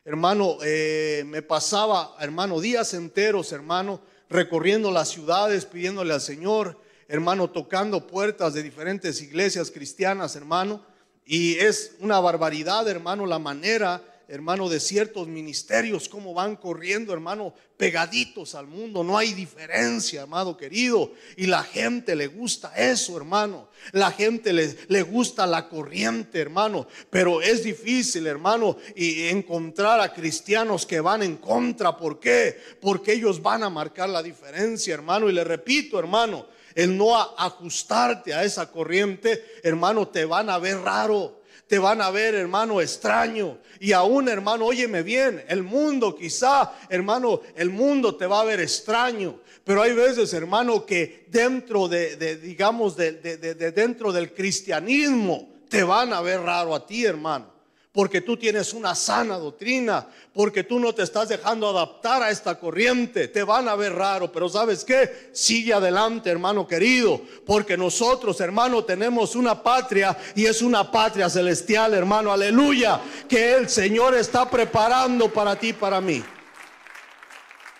[0.05, 7.49] Hermano, eh, me pasaba, hermano, días enteros, hermano, recorriendo las ciudades, pidiéndole al Señor, hermano,
[7.49, 10.85] tocando puertas de diferentes iglesias cristianas, hermano.
[11.25, 17.53] Y es una barbaridad, hermano, la manera, hermano, de ciertos ministerios, cómo van corriendo, hermano,
[17.77, 19.03] pegaditos al mundo.
[19.03, 21.11] No hay diferencia, amado querido.
[21.35, 23.69] Y la gente le gusta eso, hermano.
[23.91, 26.87] La gente le, le gusta la corriente, hermano.
[27.09, 31.97] Pero es difícil, hermano, y encontrar a cristianos que van en contra.
[31.97, 32.57] ¿Por qué?
[32.79, 35.29] Porque ellos van a marcar la diferencia, hermano.
[35.29, 40.79] Y le repito, hermano, el no ajustarte a esa corriente, hermano, te van a ver
[40.79, 41.42] raro.
[41.73, 43.57] Te van a ver, hermano, extraño.
[43.79, 48.59] Y aún, hermano, óyeme bien, el mundo quizá, hermano, el mundo te va a ver
[48.59, 49.39] extraño.
[49.63, 56.13] Pero hay veces, hermano, que dentro de, digamos, de, de dentro del cristianismo, te van
[56.13, 57.52] a ver raro a ti, hermano
[57.93, 62.59] porque tú tienes una sana doctrina, porque tú no te estás dejando adaptar a esta
[62.59, 63.27] corriente.
[63.27, 65.29] Te van a ver raro, pero ¿sabes qué?
[65.31, 71.93] Sigue adelante, hermano querido, porque nosotros, hermano, tenemos una patria y es una patria celestial,
[71.93, 76.23] hermano, aleluya, que el Señor está preparando para ti, para mí.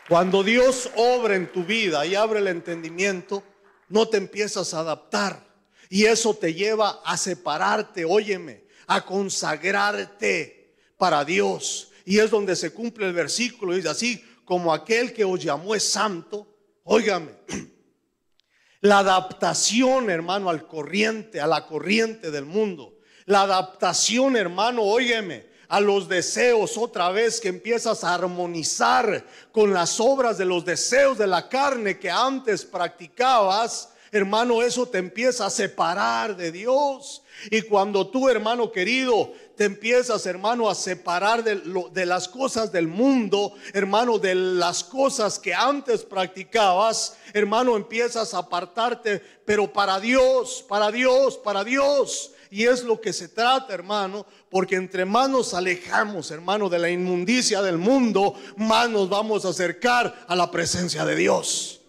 [0.08, 3.42] Cuando Dios obra en tu vida y abre el entendimiento,
[3.90, 5.44] no te empiezas a adaptar.
[5.90, 11.92] Y eso te lleva a separarte, óyeme, a consagrarte para Dios.
[12.06, 15.90] Y es donde se cumple el versículo, dice así, como aquel que os llamó es
[15.90, 16.48] santo,
[16.84, 17.32] óigame,
[18.82, 23.00] la adaptación, hermano, al corriente, a la corriente del mundo.
[23.26, 30.00] La adaptación, hermano, óigame, a los deseos otra vez que empiezas a armonizar con las
[30.00, 35.50] obras de los deseos de la carne que antes practicabas, hermano, eso te empieza a
[35.50, 37.24] separar de Dios.
[37.50, 42.88] Y cuando tú, hermano querido, te empiezas, hermano, a separar de, de, las cosas del
[42.88, 50.64] mundo, hermano, de las cosas que antes practicabas, hermano, empiezas a apartarte, pero para Dios,
[50.68, 52.32] para Dios, para Dios.
[52.52, 56.92] Y es lo que se trata, hermano, porque entre más nos alejamos, hermano, de la
[56.92, 61.83] inmundicia del mundo, más nos vamos a acercar a la presencia de Dios.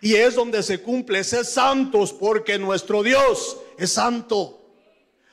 [0.00, 4.58] Y es donde se cumple ser santos, porque nuestro Dios es santo.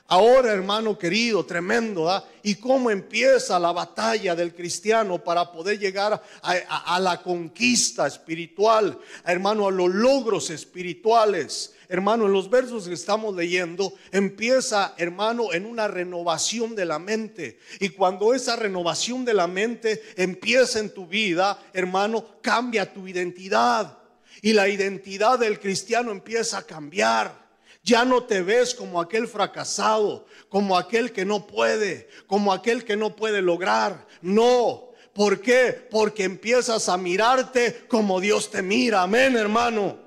[0.08, 2.24] Ahora, hermano querido, tremendo, ¿ah?
[2.44, 9.68] Y cómo empieza la batalla del cristiano para poder llegar a, la conquista espiritual, hermano,
[9.68, 11.74] a los logros espirituales.
[11.90, 17.58] Hermano, en los versos que estamos leyendo, empieza, hermano, en una renovación de la mente.
[17.80, 24.05] Y cuando esa renovación de la mente empieza en tu vida, hermano, cambia tu identidad.
[24.42, 27.46] Y la identidad del cristiano empieza a cambiar.
[27.84, 32.98] Ya no te ves como aquel fracasado, como aquel que no puede, como aquel que
[32.98, 34.08] no puede lograr.
[34.22, 34.90] No.
[35.14, 35.88] ¿Por qué?
[35.90, 39.04] Porque empiezas a mirarte como Dios te mira.
[39.04, 39.98] Amén, hermano.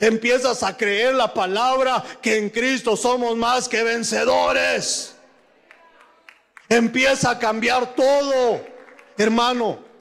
[0.00, 5.14] Empiezas a creer la palabra que en Cristo somos más que vencedores.
[6.68, 8.64] Empieza a cambiar todo,
[9.16, 9.93] hermano.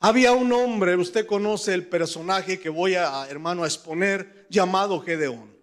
[0.00, 5.56] Había un hombre, usted conoce el personaje que voy a, hermano, a exponer, llamado Gedeón.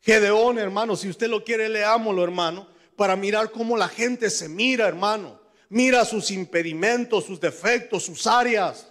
[0.00, 4.86] Gedeón, hermano, si usted lo quiere, leámoslo, hermano, para mirar cómo la gente se mira,
[4.86, 5.40] hermano.
[5.70, 8.90] Mira sus impedimentos, sus defectos, sus áreas.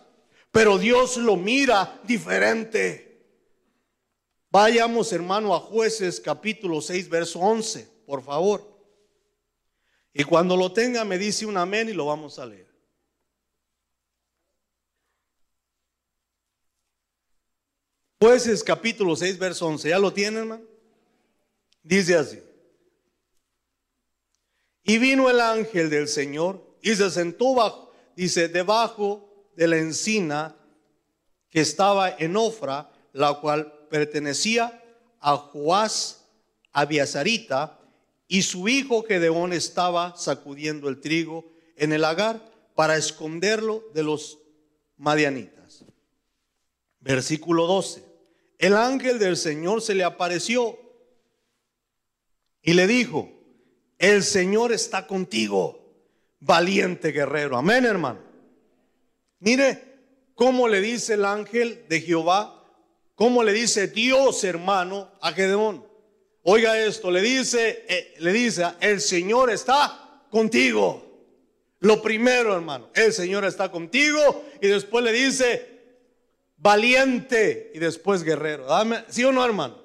[0.51, 3.07] Pero Dios lo mira diferente.
[4.49, 8.75] Vayamos, hermano, a jueces capítulo 6, verso 11, por favor.
[10.13, 12.66] Y cuando lo tenga, me dice un amén y lo vamos a leer.
[18.19, 19.89] Jueces capítulo 6, verso 11.
[19.89, 20.63] ¿Ya lo tienen, hermano?
[21.83, 22.41] Dice así.
[24.83, 30.55] Y vino el ángel del Señor y se sentó bajo, dice, debajo de la encina
[31.49, 34.83] que estaba en Ofra, la cual pertenecía
[35.19, 36.25] a Joás
[36.71, 37.79] Abiasarita,
[38.27, 42.41] y su hijo Gedeón estaba sacudiendo el trigo en el lagar
[42.75, 44.39] para esconderlo de los
[44.97, 45.85] madianitas.
[46.99, 48.06] Versículo 12.
[48.57, 50.79] El ángel del Señor se le apareció
[52.61, 53.31] y le dijo,
[53.99, 55.79] el Señor está contigo,
[56.39, 57.57] valiente guerrero.
[57.57, 58.19] Amén, hermano.
[59.39, 59.83] Mire
[60.33, 62.63] cómo le dice el ángel de Jehová,
[63.15, 65.85] cómo le dice Dios, hermano, a Gedeón.
[66.43, 71.03] Oiga esto, le dice, eh, le dice, el Señor está contigo.
[71.79, 75.76] Lo primero, hermano, el Señor está contigo y después le dice,
[76.57, 78.67] valiente y después guerrero.
[79.07, 79.77] ¿Sí o no, hermano?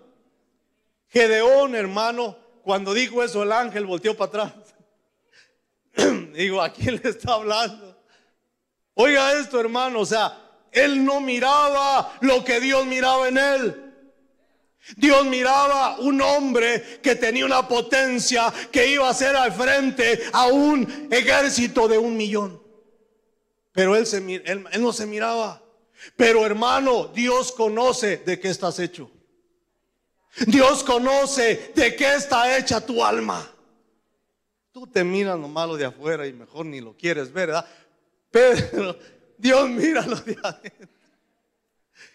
[1.08, 4.54] Gedeón, hermano, cuando dijo eso el ángel volteó para atrás.
[6.32, 8.02] Digo, ¿a quién le está hablando?
[8.94, 10.38] Oiga esto, hermano, o sea,
[10.70, 13.78] él no miraba lo que Dios miraba en él.
[14.96, 20.46] Dios miraba un hombre que tenía una potencia que iba a ser al frente a
[20.46, 22.60] un ejército de un millón.
[23.72, 25.61] Pero él, se, él no se miraba.
[26.16, 29.10] Pero hermano, Dios conoce de qué estás hecho.
[30.46, 33.48] Dios conoce de qué está hecha tu alma.
[34.72, 37.66] Tú te miras lo malo de afuera y mejor ni lo quieres ver, ¿verdad?
[38.30, 38.98] Pero
[39.36, 40.88] Dios mira lo de adentro.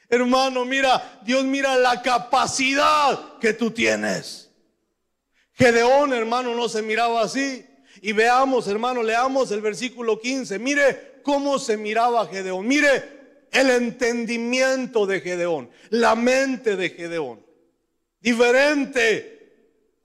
[0.10, 4.50] Hermano, mira, Dios mira la capacidad que tú tienes.
[5.54, 7.66] Gedeón, hermano, no se miraba así.
[8.02, 10.58] Y veamos, hermano, leamos el versículo 15.
[10.60, 12.66] Mire cómo se miraba Gedeón.
[12.68, 13.17] Mire
[13.52, 17.48] el entendimiento de Gedeón, la mente de Gedeón
[18.20, 19.38] diferente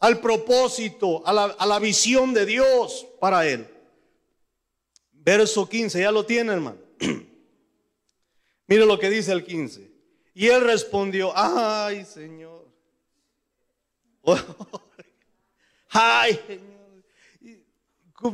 [0.00, 3.68] al propósito, a la, visión de Dios para él.
[5.12, 6.78] Verso 15, ya lo tiene, hermano.
[8.66, 9.90] Mire lo que dice el 15.
[10.35, 12.66] Y él respondió, ay, Señor.
[15.90, 16.72] ay, Señor.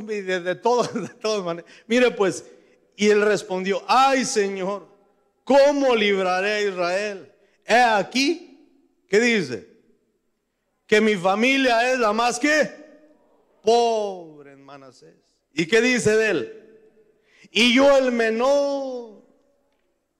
[0.05, 1.69] De, de todas maneras.
[1.87, 2.45] Mire pues,
[2.95, 4.87] y él respondió, ay, Señor,
[5.49, 7.33] ¿cómo libraré a Israel?
[7.65, 9.69] He aquí, ¿qué dice?
[10.89, 12.67] que mi familia es la más que
[13.61, 15.13] pobre en Manasés.
[15.53, 16.79] ¿Y qué dice de él?
[17.51, 19.23] Y yo el menor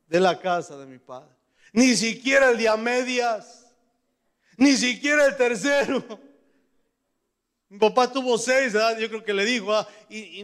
[0.08, 1.34] de la casa de mi padre.
[1.74, 3.74] Ni siquiera el de a medias.
[4.58, 6.04] Ni siquiera el tercero.
[7.68, 10.44] Mi papá tuvo seis, yo creo que le dijo, ah, y,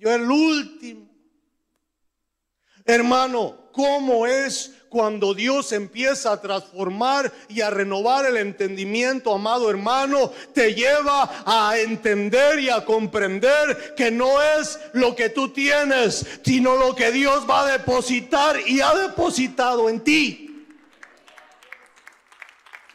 [0.00, 1.11] yo el último.
[2.84, 10.30] Hermano, ¿cómo es cuando Dios empieza a transformar y a renovar el entendimiento, amado hermano,
[10.52, 16.76] te lleva a entender y a comprender que no es lo que tú tienes, sino
[16.76, 20.66] lo que Dios va a depositar y ha depositado en ti.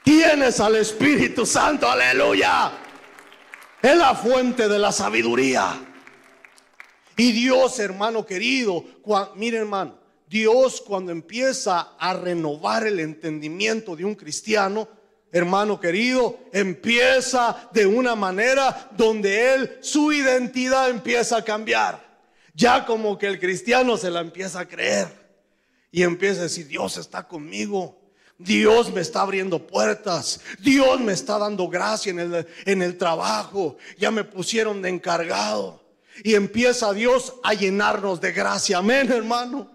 [0.04, 2.72] Tienes al Espíritu Santo, aleluya.
[3.82, 5.87] Es la fuente de la sabiduría.
[7.18, 8.86] Y Dios, hermano querido,
[9.36, 9.98] mire hermano,
[10.30, 14.88] Dios cuando empieza a renovar el entendimiento de un cristiano,
[15.32, 22.06] hermano querido, empieza de una manera donde él, su identidad empieza a cambiar.
[22.54, 25.08] Ya como que el cristiano se la empieza a creer
[25.92, 28.00] y empieza a decir, Dios está conmigo.
[28.38, 30.42] Dios me está abriendo puertas.
[30.60, 33.78] Dios me está dando gracia en el, en el trabajo.
[33.98, 35.87] Ya me pusieron de encargado.
[36.24, 38.78] Y empieza Dios a llenarnos de gracia.
[38.78, 39.72] Amén, hermano.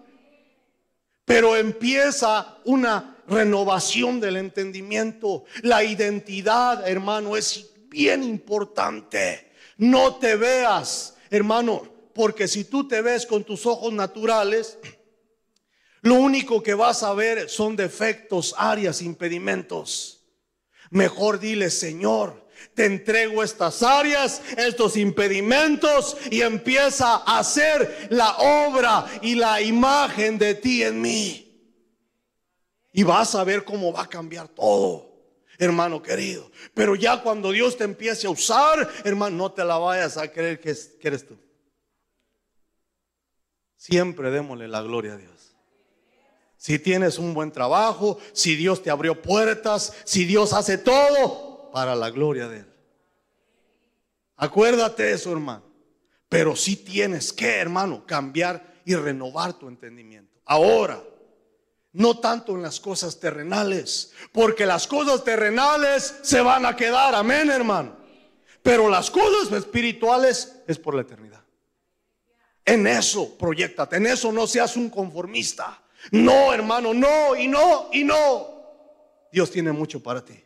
[1.25, 5.45] Pero empieza una renovación del entendimiento.
[5.63, 9.53] La identidad, hermano, es bien importante.
[9.77, 11.83] No te veas, hermano,
[12.15, 14.79] porque si tú te ves con tus ojos naturales,
[16.03, 20.25] lo único que vas a ver son defectos, áreas, impedimentos.
[20.91, 29.07] Mejor dile, Señor, te entrego estas áreas, estos impedimentos y empieza a hacer la obra
[29.23, 31.49] y la imagen de ti en mí.
[32.93, 35.11] Y vas a ver cómo va a cambiar todo,
[35.59, 36.51] hermano querido.
[36.75, 40.61] Pero ya cuando Dios te empiece a usar, hermano, no te la vayas a creer
[40.61, 41.39] que, eres tú.
[43.77, 45.57] Siempre démosle la gloria a Dios.
[46.57, 51.97] Si tienes un buen trabajo, si Dios te abrió puertas, si Dios hace todo, para
[51.97, 52.73] la gloria de Él.
[54.37, 55.65] Acuérdate de eso, hermano.
[56.29, 60.41] Pero si tienes que, hermano, cambiar y renovar tu entendimiento.
[60.45, 61.03] Ahora,
[61.93, 67.51] no tanto en las cosas terrenales, porque las cosas terrenales se van a quedar, amén,
[67.51, 67.97] hermano.
[68.63, 71.43] Pero las cosas espirituales es por la eternidad.
[72.65, 75.83] En eso proyectate, en eso no seas un conformista.
[76.11, 78.53] No, hermano, no, y no, y no.
[79.31, 80.42] Dios tiene mucho para ti.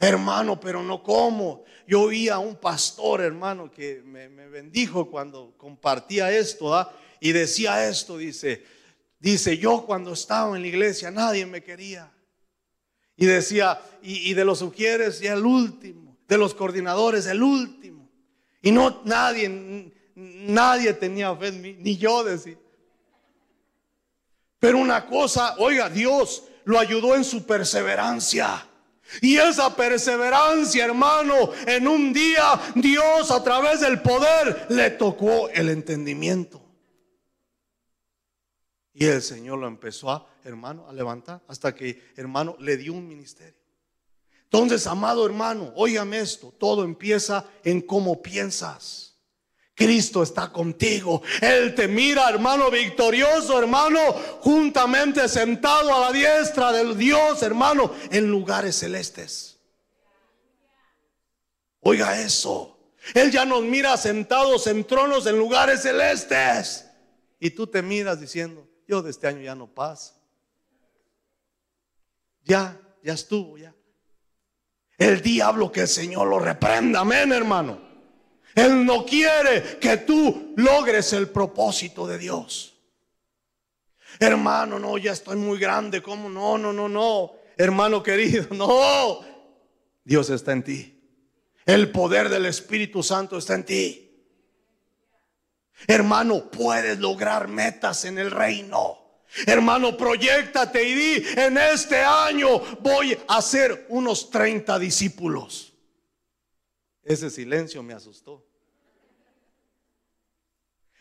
[0.00, 1.64] Hermano, pero no como.
[1.86, 6.92] Yo oí a un pastor, hermano, que me, bendijo cuando compartía esto, ¿ah?
[7.20, 8.64] y decía esto, dice,
[9.18, 12.12] dice, yo cuando estaba en la iglesia nadie me quería.
[13.16, 18.10] Y decía, y, y de los sugieres ya el último, de los coordinadores el último.
[18.62, 22.58] Y no nadie, nadie tenía fe en mí, ni yo decía.
[24.58, 28.66] Pero una cosa, oiga, Dios lo ayudó en su perseverancia.
[29.20, 35.68] Y esa perseverancia, hermano, en un día Dios a través del poder le tocó el
[35.68, 36.62] entendimiento.
[38.92, 43.06] Y el Señor lo empezó a, hermano, a levantar hasta que, hermano, le dio un
[43.06, 43.60] ministerio.
[44.44, 49.03] Entonces, amado hermano, óigame esto, todo empieza en cómo piensas.
[49.74, 51.22] Cristo está contigo.
[51.40, 53.98] Él te mira, hermano, victorioso, hermano,
[54.40, 59.58] juntamente sentado a la diestra del Dios, hermano, en lugares celestes.
[61.80, 62.70] Oiga eso.
[63.12, 66.86] Él ya nos mira sentados en tronos en lugares celestes.
[67.40, 70.14] Y tú te miras diciendo, yo de este año ya no paso.
[72.44, 73.74] Ya, ya estuvo, ya.
[74.96, 77.83] El diablo que el Señor lo reprenda, amén, hermano.
[78.54, 82.74] Él no quiere que tú logres el propósito de Dios.
[84.18, 86.00] Hermano, no, ya estoy muy grande.
[86.00, 86.28] ¿Cómo?
[86.28, 87.32] No, no, no, no.
[87.56, 89.20] Hermano querido, no.
[90.04, 90.90] Dios está en ti.
[91.66, 94.00] El poder del Espíritu Santo está en ti.
[95.86, 98.98] Hermano, puedes lograr metas en el reino.
[99.46, 105.73] Hermano, proyectate y di, en este año voy a hacer unos 30 discípulos.
[107.04, 108.44] Ese silencio me asustó.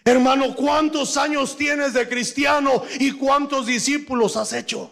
[0.05, 4.91] Hermano, ¿cuántos años tienes de cristiano y cuántos discípulos has hecho?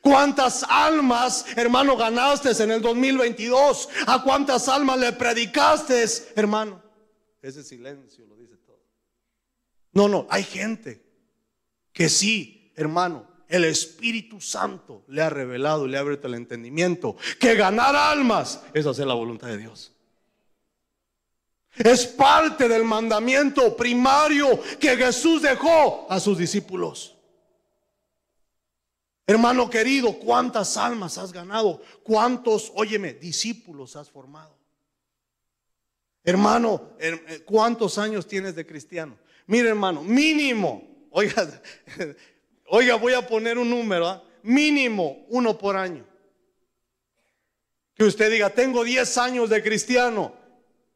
[0.00, 3.88] ¿Cuántas almas, hermano, ganaste en el 2022?
[4.06, 6.04] ¿A cuántas almas le predicaste,
[6.36, 6.82] hermano?
[7.42, 8.82] Ese silencio lo dice todo.
[9.92, 11.04] No, no, hay gente
[11.92, 17.16] que sí, hermano, el Espíritu Santo le ha revelado y le ha abierto el entendimiento
[17.38, 19.92] que ganar almas es hacer la voluntad de Dios.
[21.76, 27.16] Es parte del mandamiento primario que Jesús dejó a sus discípulos.
[29.26, 31.82] Hermano querido, ¿cuántas almas has ganado?
[32.02, 34.56] ¿Cuántos, óyeme, discípulos has formado?
[36.22, 39.18] Hermano, eh, ¿cuántos años tienes de cristiano?
[39.46, 41.62] Mire, hermano, mínimo, oiga,
[42.72, 44.22] Oiga, voy a poner un número, ¿ah?
[44.44, 46.06] mínimo uno por año.
[47.94, 50.32] Que usted diga, tengo 10 años de cristiano.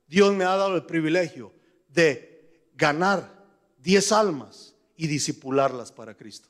[0.06, 1.52] Dios me ha dado el privilegio
[1.88, 3.28] de ganar
[3.78, 6.48] 10 almas y disipularlas para Cristo.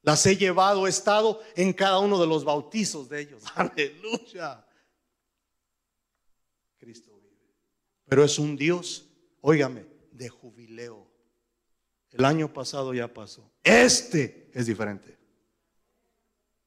[0.00, 3.42] Las he llevado, he estado en cada uno de los bautizos de ellos.
[3.54, 4.66] Aleluya.
[6.78, 7.52] Cristo vive.
[8.06, 9.06] Pero es un Dios,
[9.42, 11.07] óigame, de jubileo.
[12.12, 13.50] El año pasado ya pasó.
[13.62, 15.18] Este es diferente.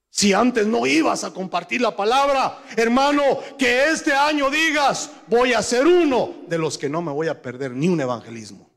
[0.09, 5.61] Si antes no ibas a compartir la palabra, hermano, que este año digas, voy a
[5.61, 8.69] ser uno de los que no me voy a perder ni un evangelismo.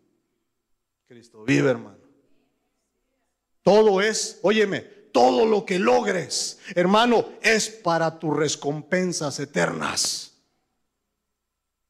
[1.06, 1.98] Cristo vive, hermano.
[3.62, 10.36] Todo es, óyeme, todo lo que logres, hermano, es para tus recompensas eternas.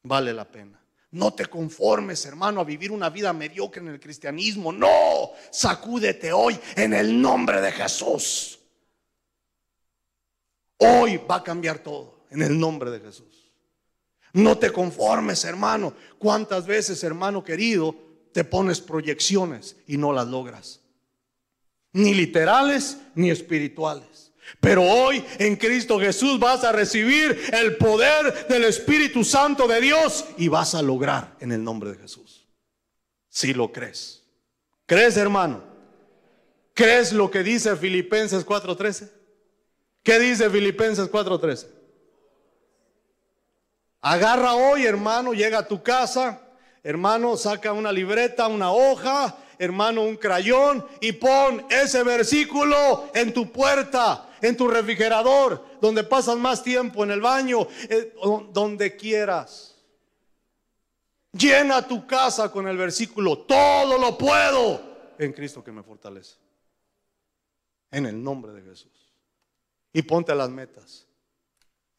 [0.03, 0.84] Vale la pena.
[1.11, 4.71] No te conformes, hermano, a vivir una vida mediocre en el cristianismo.
[4.71, 8.59] No, sacúdete hoy en el nombre de Jesús.
[10.77, 13.51] Hoy va a cambiar todo en el nombre de Jesús.
[14.33, 15.93] No te conformes, hermano.
[16.19, 17.95] ¿Cuántas veces, hermano querido,
[18.33, 20.81] te pones proyecciones y no las logras?
[21.93, 24.24] Ni literales ni espirituales.
[24.59, 30.25] Pero hoy en Cristo Jesús vas a recibir el poder del Espíritu Santo de Dios
[30.37, 32.47] y vas a lograr en el nombre de Jesús.
[33.29, 34.23] Si lo crees.
[34.85, 35.63] ¿Crees, hermano?
[36.73, 39.09] ¿Crees lo que dice Filipenses 4:13?
[40.03, 41.67] ¿Qué dice Filipenses 4:13?
[44.01, 46.41] Agarra hoy, hermano, llega a tu casa,
[46.83, 53.51] hermano, saca una libreta, una hoja, hermano, un crayón y pon ese versículo en tu
[53.51, 58.13] puerta en tu refrigerador, donde pasas más tiempo en el baño, eh,
[58.51, 59.75] donde quieras.
[61.31, 66.35] Llena tu casa con el versículo, todo lo puedo en Cristo que me fortalece.
[67.91, 69.13] En el nombre de Jesús.
[69.93, 71.07] Y ponte las metas.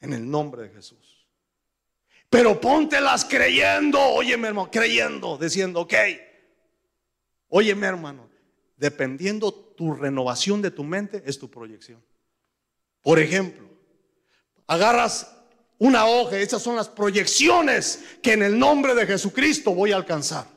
[0.01, 1.27] En el nombre de Jesús.
[2.29, 5.95] Pero póntelas creyendo, óyeme hermano, creyendo, diciendo, ok,
[7.49, 8.29] óyeme hermano,
[8.77, 12.03] dependiendo tu renovación de tu mente es tu proyección.
[13.07, 13.65] Por ejemplo,
[14.67, 15.33] agarras
[15.79, 20.49] una hoja, esas son las proyecciones que en el nombre de Jesucristo voy a alcanzar.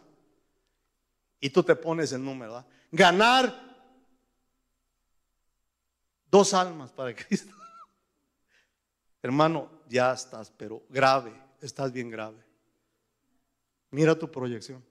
[1.40, 3.54] Y tú te pones el número, ganar
[6.26, 7.54] dos almas para Cristo.
[9.22, 11.32] Hermano, ya estás, pero grave,
[11.62, 12.44] estás bien grave.
[13.92, 14.84] Mira tu proyección.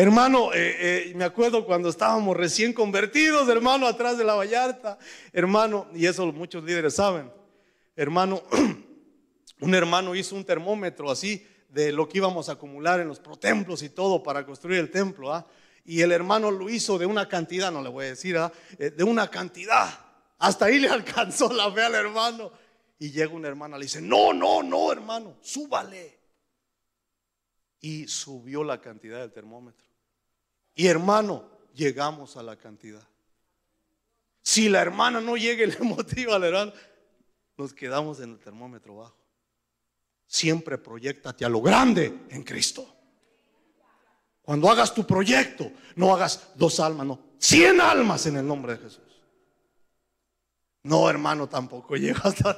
[0.00, 4.96] Hermano, eh, eh, me acuerdo cuando estábamos recién convertidos, hermano, atrás de la Vallarta.
[5.32, 7.32] Hermano, y eso muchos líderes saben.
[7.96, 8.44] Hermano,
[9.60, 13.82] un hermano hizo un termómetro así de lo que íbamos a acumular en los protemplos
[13.82, 15.34] y todo para construir el templo.
[15.34, 15.44] ¿ah?
[15.84, 18.52] Y el hermano lo hizo de una cantidad, no le voy a decir, ¿ah?
[18.78, 19.90] eh, de una cantidad.
[20.38, 22.52] Hasta ahí le alcanzó la fe al hermano.
[23.00, 26.20] Y llega una hermana, le dice, no, no, no, hermano, súbale.
[27.80, 29.87] Y subió la cantidad del termómetro.
[30.78, 33.02] Y hermano, llegamos a la cantidad.
[34.42, 36.72] Si la hermana no llega y le motiva al hermano,
[37.56, 39.16] nos quedamos en el termómetro bajo.
[40.28, 42.86] Siempre proyectate a lo grande en Cristo.
[44.40, 48.84] Cuando hagas tu proyecto, no hagas dos almas, no, cien almas en el nombre de
[48.84, 49.20] Jesús.
[50.84, 52.56] No, hermano, tampoco llega hasta.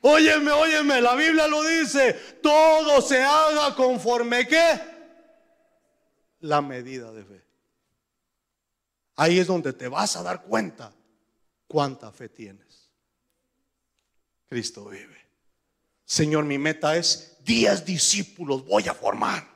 [0.00, 4.91] Óyeme, óyeme, la Biblia lo dice, todo se haga conforme que
[6.42, 7.42] la medida de fe.
[9.16, 10.92] Ahí es donde te vas a dar cuenta
[11.66, 12.90] cuánta fe tienes.
[14.48, 15.16] Cristo vive.
[16.04, 19.48] Señor, mi meta es 10 discípulos voy a formar.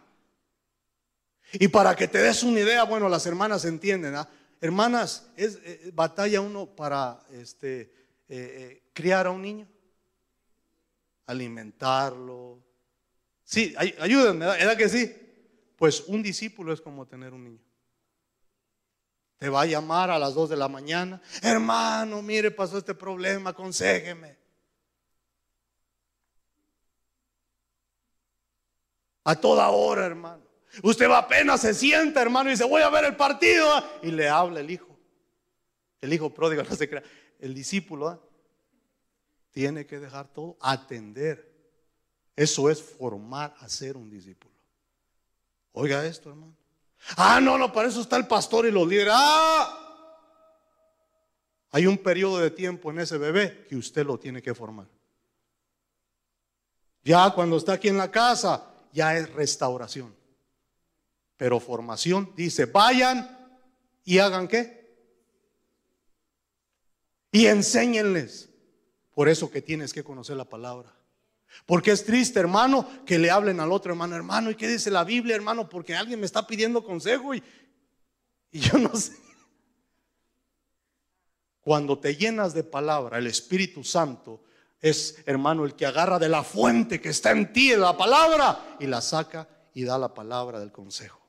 [1.53, 4.28] Y para que te des una idea, bueno, las hermanas entienden, ¿ah?
[4.61, 7.91] Hermanas, es eh, batalla uno para este, eh,
[8.28, 9.68] eh, criar a un niño,
[11.26, 12.62] alimentarlo.
[13.45, 15.26] Sí, ayúdenme, ¿verdad que sí?
[15.77, 17.61] Pues un discípulo es como tener un niño.
[19.39, 21.20] Te va a llamar a las 2 de la mañana.
[21.43, 24.39] Hermano, mire, pasó este problema, aconsejeme.
[29.24, 30.43] A toda hora, hermano.
[30.83, 33.68] Usted va apenas se sienta, hermano, y dice, voy a ver el partido.
[34.03, 34.97] Y le habla el hijo.
[36.01, 37.03] El hijo pródigo no se crea.
[37.39, 38.20] El discípulo ¿ah?
[39.51, 41.55] tiene que dejar todo, atender.
[42.35, 44.55] Eso es formar a ser un discípulo.
[45.79, 46.57] Oiga esto, hermano.
[47.18, 49.12] Ah, no, no, para eso está el pastor y los líderes.
[49.14, 49.87] Ah,
[51.70, 54.89] hay un periodo de tiempo en ese bebé que usted lo tiene que formar.
[57.05, 60.16] Ya cuando está aquí en la casa, ya es restauración.
[61.37, 63.61] Pero formación dice, vayan
[64.03, 64.97] y hagan qué.
[67.33, 68.49] Y enséñenles.
[69.12, 70.95] Por eso que tienes que conocer la palabra.
[71.64, 75.04] Porque es triste, hermano, que le hablen al otro hermano, hermano, ¿y qué dice la
[75.04, 75.68] Biblia, hermano?
[75.68, 77.42] Porque alguien me está pidiendo consejo y,
[78.50, 79.16] y yo no sé.
[81.61, 84.44] Cuando te llenas de palabra, el Espíritu Santo
[84.80, 88.76] es, hermano, el que agarra de la fuente que está en ti, de la palabra,
[88.78, 91.20] y la saca y da la palabra del consejo.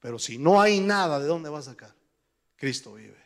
[0.00, 1.94] Pero si no hay nada, ¿de dónde va a sacar?
[2.56, 3.22] Cristo vive.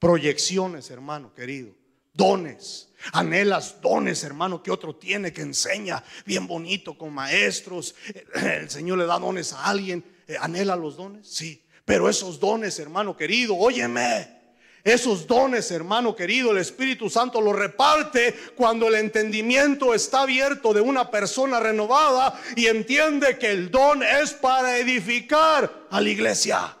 [0.00, 1.85] Proyecciones, hermano querido
[2.16, 2.88] dones.
[3.12, 7.94] Anhelas dones, hermano, que otro tiene, que enseña bien bonito con maestros.
[8.34, 10.04] El Señor le da dones a alguien.
[10.26, 11.28] Eh, ¿Anhela los dones?
[11.28, 11.62] Sí.
[11.84, 14.34] Pero esos dones, hermano querido, óyeme.
[14.82, 20.80] Esos dones, hermano querido, el Espíritu Santo los reparte cuando el entendimiento está abierto de
[20.80, 26.78] una persona renovada y entiende que el don es para edificar a la iglesia,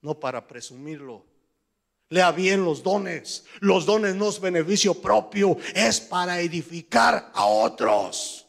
[0.00, 1.27] no para presumirlo
[2.10, 3.44] Lea bien los dones.
[3.60, 8.46] Los dones no es beneficio propio, es para edificar a otros.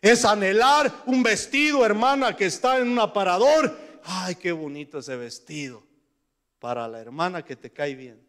[0.00, 3.76] Es anhelar un vestido, hermana, que está en un aparador.
[4.04, 5.82] Ay, qué bonito ese vestido.
[6.58, 8.20] Para la hermana que te cae bien.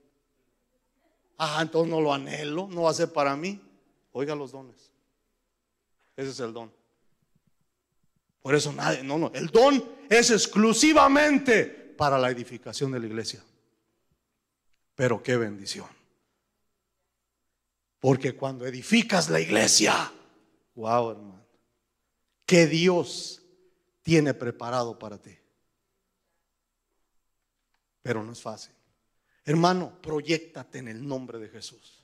[1.38, 3.62] Ah, entonces no lo anhelo, no va a ser para mí.
[4.12, 4.92] Oiga los dones.
[6.18, 6.72] Ese es el don.
[8.42, 9.32] Por eso nadie, no, no.
[9.34, 13.42] El don es exclusivamente para la edificación de la iglesia.
[15.00, 15.88] Pero qué bendición.
[18.02, 20.12] Porque cuando edificas la iglesia,
[20.76, 21.46] wow, hermano,
[22.46, 23.42] que Dios
[24.02, 25.38] tiene preparado para ti.
[28.02, 28.74] Pero no es fácil.
[29.46, 32.04] Hermano, proyectate en el nombre de Jesús.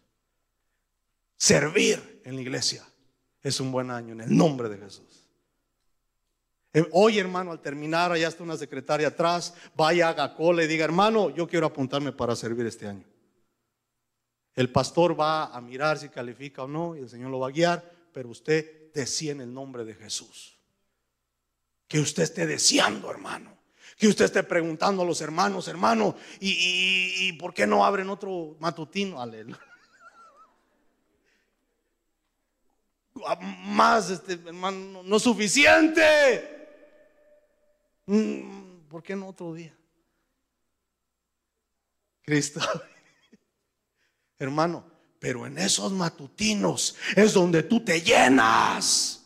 [1.36, 2.88] Servir en la iglesia
[3.42, 5.25] es un buen año en el nombre de Jesús.
[6.76, 10.84] Eh, Hoy, hermano, al terminar, allá está una secretaria atrás, vaya, haga cola y diga,
[10.84, 13.06] hermano, yo quiero apuntarme para servir este año.
[14.54, 17.52] El pastor va a mirar si califica o no y el Señor lo va a
[17.52, 20.58] guiar, pero usted decía en el nombre de Jesús.
[21.88, 23.58] Que usted esté deseando, hermano.
[23.98, 29.22] Que usted esté preguntando a los hermanos, hermano, ¿y, por qué no abren otro matutino?
[29.22, 29.60] Aleluya.
[33.26, 36.55] Ah, Más, este, hermano, no suficiente.
[38.06, 39.76] Mm, ¿Por qué no otro día?
[42.22, 42.60] Cristo.
[44.40, 44.86] Hermano,
[45.20, 49.22] pero en esos matutinos es donde tú te llenas.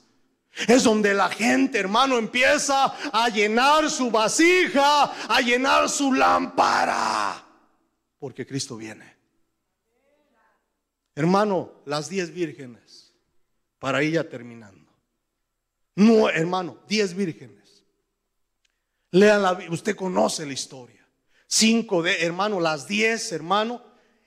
[0.68, 7.46] Es donde la gente, hermano, empieza a llenar su vasija, a llenar su lámpara.
[8.18, 9.16] Porque Cristo viene.
[11.16, 13.14] Hermano, las diez vírgenes,
[13.78, 14.90] para ir ya terminando.
[15.96, 17.59] No, hermano, diez vírgenes.
[19.12, 21.06] Lean la usted conoce la historia.
[21.48, 23.82] Cinco de, hermano, las diez, hermano,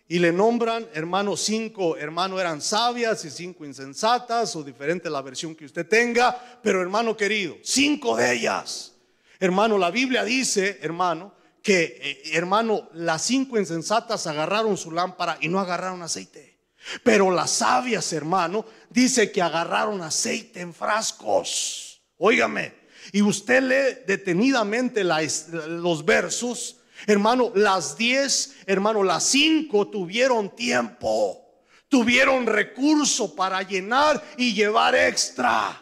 [0.08, 5.54] y le nombran, hermano, cinco, hermano, eran sabias y cinco insensatas, o diferente la versión
[5.54, 8.92] que usted tenga, pero hermano querido, cinco de ellas.
[9.38, 15.48] Hermano, la Biblia dice, hermano, que, eh, hermano, las cinco insensatas agarraron su lámpara y
[15.48, 16.58] no agarraron aceite.
[17.04, 22.02] Pero las sabias, hermano, dice que agarraron aceite en frascos.
[22.18, 26.76] Óigame, y usted lee detenidamente los versos,
[27.06, 35.78] hermano, las diez, hermano, las cinco tuvieron tiempo, tuvieron recurso para llenar y llevar extra.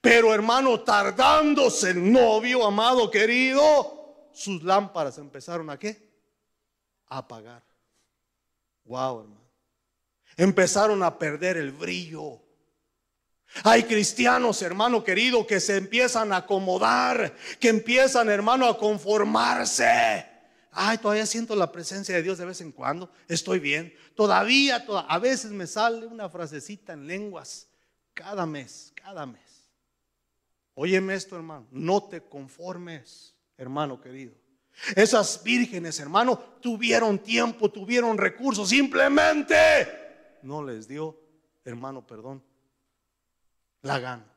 [0.00, 6.08] Pero hermano, tardándose el novio, amado querido, sus lámparas empezaron a qué?
[7.08, 7.64] A apagar.
[8.84, 9.50] Wow, hermano.
[10.36, 12.45] Empezaron a perder el brillo.
[13.64, 20.26] Hay cristianos, hermano querido, que se empiezan a acomodar, que empiezan, hermano, a conformarse.
[20.72, 23.10] Ay, todavía siento la presencia de Dios de vez en cuando.
[23.28, 23.94] Estoy bien.
[24.14, 27.68] Todavía, toda- a veces me sale una frasecita en lenguas.
[28.12, 29.40] Cada mes, cada mes.
[30.74, 31.66] Óyeme esto, hermano.
[31.70, 34.34] No te conformes, hermano querido.
[34.94, 38.68] Esas vírgenes, hermano, tuvieron tiempo, tuvieron recursos.
[38.68, 39.88] Simplemente
[40.42, 41.18] no les dio,
[41.64, 42.42] hermano, perdón,
[43.86, 44.36] la gana.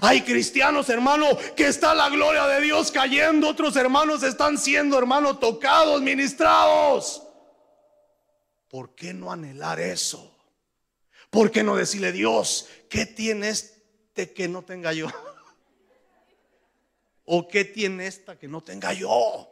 [0.00, 3.48] Hay cristianos, hermano, que está la gloria de Dios cayendo.
[3.48, 7.22] Otros hermanos están siendo, hermano, tocados, ministrados.
[8.68, 10.34] ¿Por qué no anhelar eso?
[11.28, 15.08] ¿Por qué no decirle, Dios, qué tiene este que no tenga yo?
[17.24, 19.48] ¿O qué tiene esta que no tenga yo?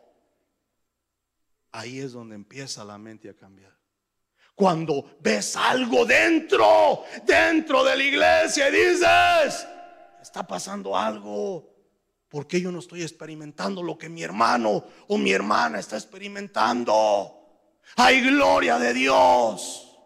[1.72, 3.79] Ahí es donde empieza la mente a cambiar.
[4.60, 9.66] Cuando ves algo dentro, dentro de la iglesia y dices,
[10.20, 11.66] está pasando algo.
[12.28, 17.38] ¿Por qué yo no estoy experimentando lo que mi hermano o mi hermana está experimentando?
[17.96, 19.98] Hay gloria de Dios.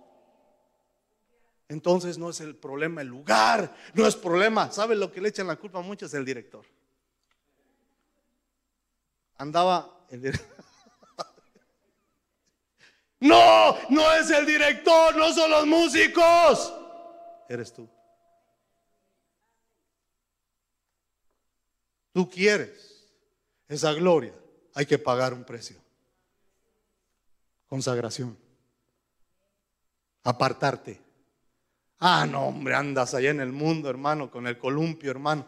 [1.66, 4.70] Entonces no es el problema el lugar, no es problema.
[4.70, 6.14] ¿Sabe lo que le echan la culpa a muchos?
[6.14, 6.64] El director.
[9.36, 10.53] Andaba el director.
[13.88, 16.72] No, es el director, no son los músicos.
[17.48, 17.88] Eres tú.
[22.12, 23.08] Tú quieres
[23.68, 24.34] esa gloria.
[24.74, 25.76] Hay que pagar un precio.
[27.66, 28.36] Consagración.
[30.22, 31.00] Apartarte.
[31.98, 35.46] Ah, no, hombre, andas allá en el mundo, hermano, con el columpio, hermano.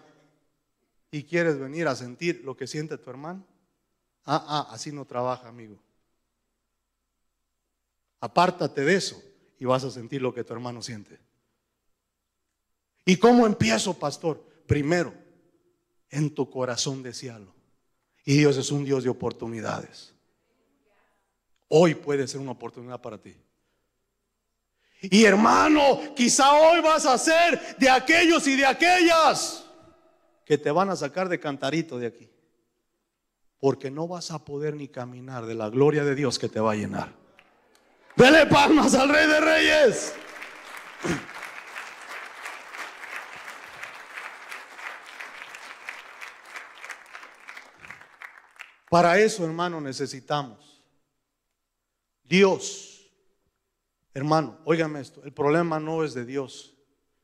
[1.11, 3.45] Y quieres venir a sentir lo que siente tu hermano.
[4.25, 5.79] Ah, ah, así no trabaja, amigo.
[8.21, 9.23] Apártate de eso
[9.59, 11.19] y vas a sentir lo que tu hermano siente.
[13.05, 14.45] ¿Y cómo empiezo, pastor?
[14.67, 15.15] Primero,
[16.11, 17.55] en tu corazón desealo.
[18.25, 20.13] Y Dios es un Dios de oportunidades.
[21.69, 23.37] Hoy puede ser una oportunidad para ti.
[25.03, 29.65] Y hermano, quizá hoy vas a ser de aquellos y de aquellas
[30.45, 32.29] que te van a sacar de cantarito de aquí.
[33.59, 36.73] Porque no vas a poder ni caminar de la gloria de Dios que te va
[36.73, 37.26] a llenar.
[38.17, 40.15] Dele palmas al Rey de Reyes.
[48.89, 50.83] Para eso, hermano, necesitamos
[52.25, 53.13] Dios.
[54.15, 56.75] Hermano, óigame esto, el problema no es de Dios,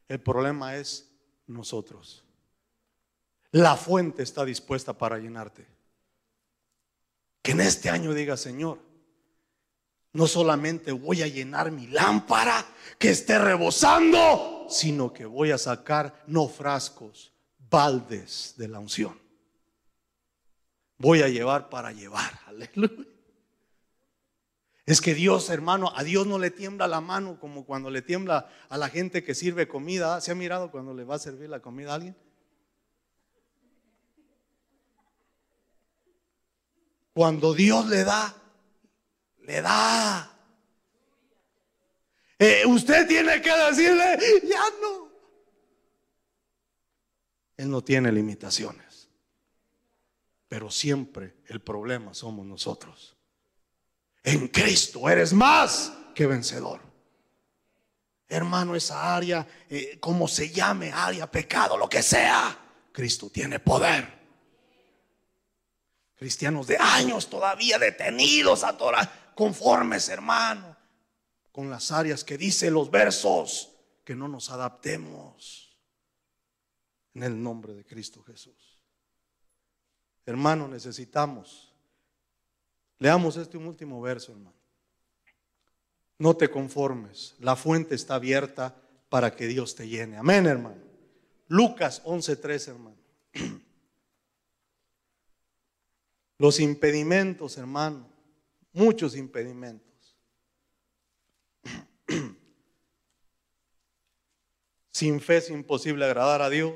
[0.09, 1.11] el problema es
[1.47, 2.23] nosotros.
[3.51, 5.67] La fuente está dispuesta para llenarte.
[7.41, 8.79] Que en este año diga, Señor,
[10.13, 12.65] no solamente voy a llenar mi lámpara
[12.99, 17.33] que esté rebosando, sino que voy a sacar no frascos,
[17.71, 19.19] baldes de la unción.
[20.99, 22.39] Voy a llevar para llevar.
[22.47, 23.07] Aleluya.
[24.85, 28.49] Es que Dios, hermano, a Dios no le tiembla la mano como cuando le tiembla
[28.69, 30.21] a la gente que sirve comida.
[30.21, 32.17] ¿Se ha mirado cuando le va a servir la comida a alguien?
[37.15, 38.35] Cuando Dios le da,
[39.43, 40.29] le da.
[42.39, 45.13] Eh, usted tiene que decirle, ya no.
[47.57, 49.09] Él no tiene limitaciones.
[50.49, 53.17] Pero siempre el problema somos nosotros.
[54.23, 56.81] En Cristo eres más que vencedor.
[58.29, 62.59] Hermano, esa área, eh, como se llame, área, pecado, lo que sea,
[62.91, 64.21] Cristo tiene poder.
[66.17, 70.77] Cristianos de años todavía detenidos a todas, conformes, hermano,
[71.51, 73.71] con las áreas que dice los versos,
[74.05, 75.79] que no nos adaptemos
[77.15, 78.79] en el nombre de Cristo Jesús.
[80.25, 81.73] Hermano, necesitamos
[83.03, 84.55] Leamos este último verso, hermano.
[86.19, 88.77] No te conformes, la fuente está abierta
[89.09, 90.19] para que Dios te llene.
[90.19, 90.81] Amén, hermano.
[91.49, 92.97] Lucas 11:3, hermano.
[96.39, 98.07] Los impedimentos, hermano,
[98.73, 100.17] muchos impedimentos.
[104.91, 106.75] Sin fe es imposible agradar a Dios.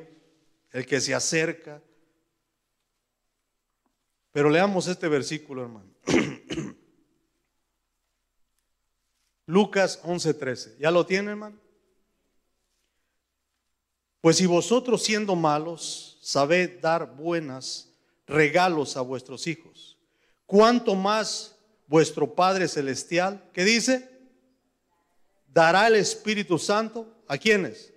[0.72, 1.82] El que se acerca.
[4.32, 5.90] Pero leamos este versículo, hermano.
[9.47, 10.76] Lucas 11:13.
[10.78, 11.59] ¿Ya lo tiene, hermano?
[14.20, 17.94] Pues si vosotros siendo malos sabed dar buenas
[18.26, 19.97] regalos a vuestros hijos,
[20.47, 21.55] ¿cuánto más
[21.87, 24.11] vuestro Padre Celestial, ¿qué dice?
[25.47, 27.93] Dará el Espíritu Santo a quienes.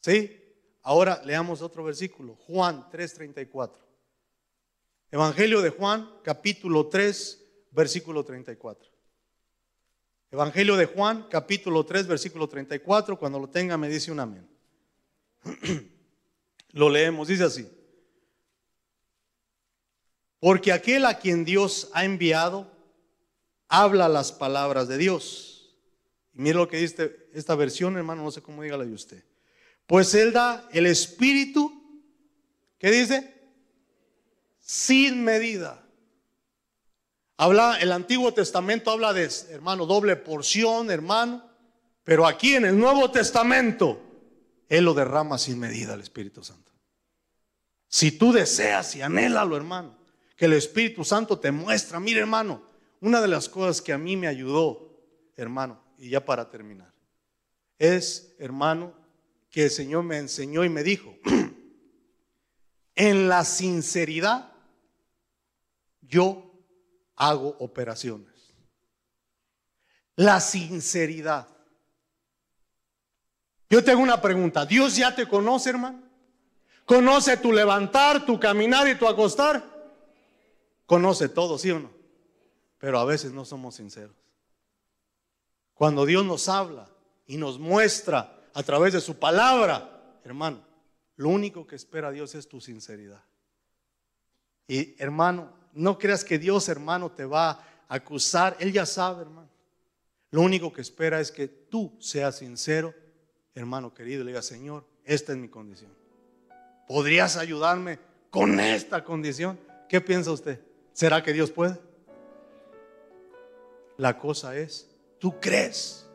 [0.00, 0.32] ¿Sí?
[0.82, 3.84] Ahora leamos otro versículo, Juan 3:34.
[5.10, 8.90] Evangelio de Juan, capítulo 3, versículo 34.
[10.30, 13.18] Evangelio de Juan, capítulo 3, versículo 34.
[13.18, 14.48] Cuando lo tenga me dice un amén.
[16.72, 17.75] lo leemos, dice así.
[20.38, 22.70] Porque aquel a quien Dios ha enviado
[23.68, 25.76] habla las palabras de Dios.
[26.32, 29.24] Y mire lo que dice esta versión, hermano, no sé cómo dígala de usted.
[29.86, 31.72] Pues Él da el Espíritu,
[32.78, 33.36] ¿qué dice?
[34.66, 35.80] sin medida.
[37.38, 41.48] Habla, el Antiguo Testamento habla de, hermano, doble porción, hermano.
[42.02, 44.00] Pero aquí en el Nuevo Testamento,
[44.68, 46.72] Él lo derrama sin medida el Espíritu Santo.
[47.88, 49.96] Si tú deseas y anhélalo, hermano,
[50.36, 51.98] que el Espíritu Santo te muestra.
[51.98, 52.62] Mire, hermano,
[53.00, 54.90] una de las cosas que a mí me ayudó,
[55.34, 56.92] hermano, y ya para terminar,
[57.78, 58.94] es, hermano,
[59.50, 61.16] que el Señor me enseñó y me dijo,
[62.94, 64.52] en la sinceridad
[66.02, 66.52] yo
[67.16, 68.54] hago operaciones.
[70.16, 71.48] La sinceridad.
[73.68, 74.64] Yo tengo una pregunta.
[74.64, 76.02] ¿Dios ya te conoce, hermano?
[76.84, 79.75] ¿Conoce tu levantar, tu caminar y tu acostar?
[80.86, 81.90] Conoce todo, ¿sí o no?
[82.78, 84.16] Pero a veces no somos sinceros.
[85.74, 86.88] Cuando Dios nos habla
[87.26, 90.64] y nos muestra a través de su palabra, hermano,
[91.16, 93.22] lo único que espera Dios es tu sinceridad.
[94.68, 98.56] Y hermano, no creas que Dios, hermano, te va a acusar.
[98.60, 99.50] Él ya sabe, hermano.
[100.30, 102.94] Lo único que espera es que tú seas sincero,
[103.54, 105.90] hermano querido, le digas, Señor, esta es mi condición.
[106.88, 107.98] ¿Podrías ayudarme
[108.30, 109.58] con esta condición?
[109.88, 110.60] ¿Qué piensa usted?
[110.96, 111.78] ¿Será que Dios puede?
[113.98, 114.88] La cosa es,
[115.18, 116.08] tú crees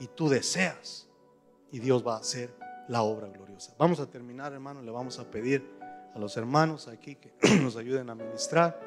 [0.00, 1.06] y tú deseas
[1.70, 2.52] y Dios va a hacer
[2.88, 3.72] la obra gloriosa.
[3.78, 5.64] Vamos a terminar, hermano, le vamos a pedir
[6.12, 7.30] a los hermanos aquí que
[7.62, 8.80] nos ayuden a ministrar.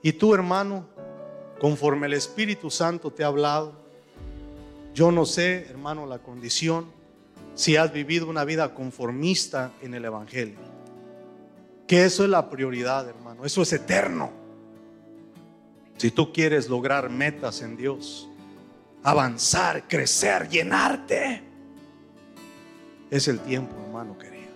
[0.00, 0.86] Y tú, hermano,
[1.60, 3.72] conforme el Espíritu Santo te ha hablado,
[4.94, 6.86] yo no sé, hermano, la condición,
[7.56, 10.71] si has vivido una vida conformista en el Evangelio.
[11.92, 14.30] Que eso es la prioridad, hermano, eso es eterno.
[15.98, 18.30] Si tú quieres lograr metas en Dios,
[19.02, 21.42] avanzar, crecer, llenarte,
[23.10, 24.52] es el tiempo, hermano querido.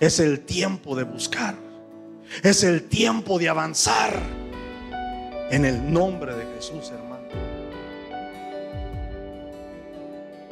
[0.00, 1.54] Es el tiempo de buscar
[2.42, 4.12] es el tiempo de avanzar
[5.50, 7.26] en el nombre de Jesús, hermano.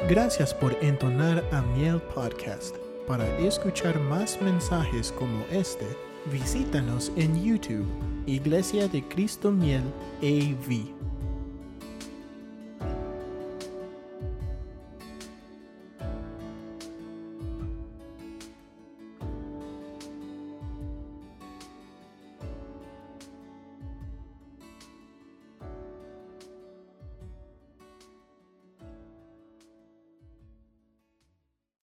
[0.08, 2.85] Gracias por entonar a Miel Podcast.
[3.06, 5.86] Para escuchar más mensajes como este,
[6.32, 7.86] visítanos en YouTube,
[8.26, 9.84] Iglesia de Cristo Miel
[10.22, 10.95] AV.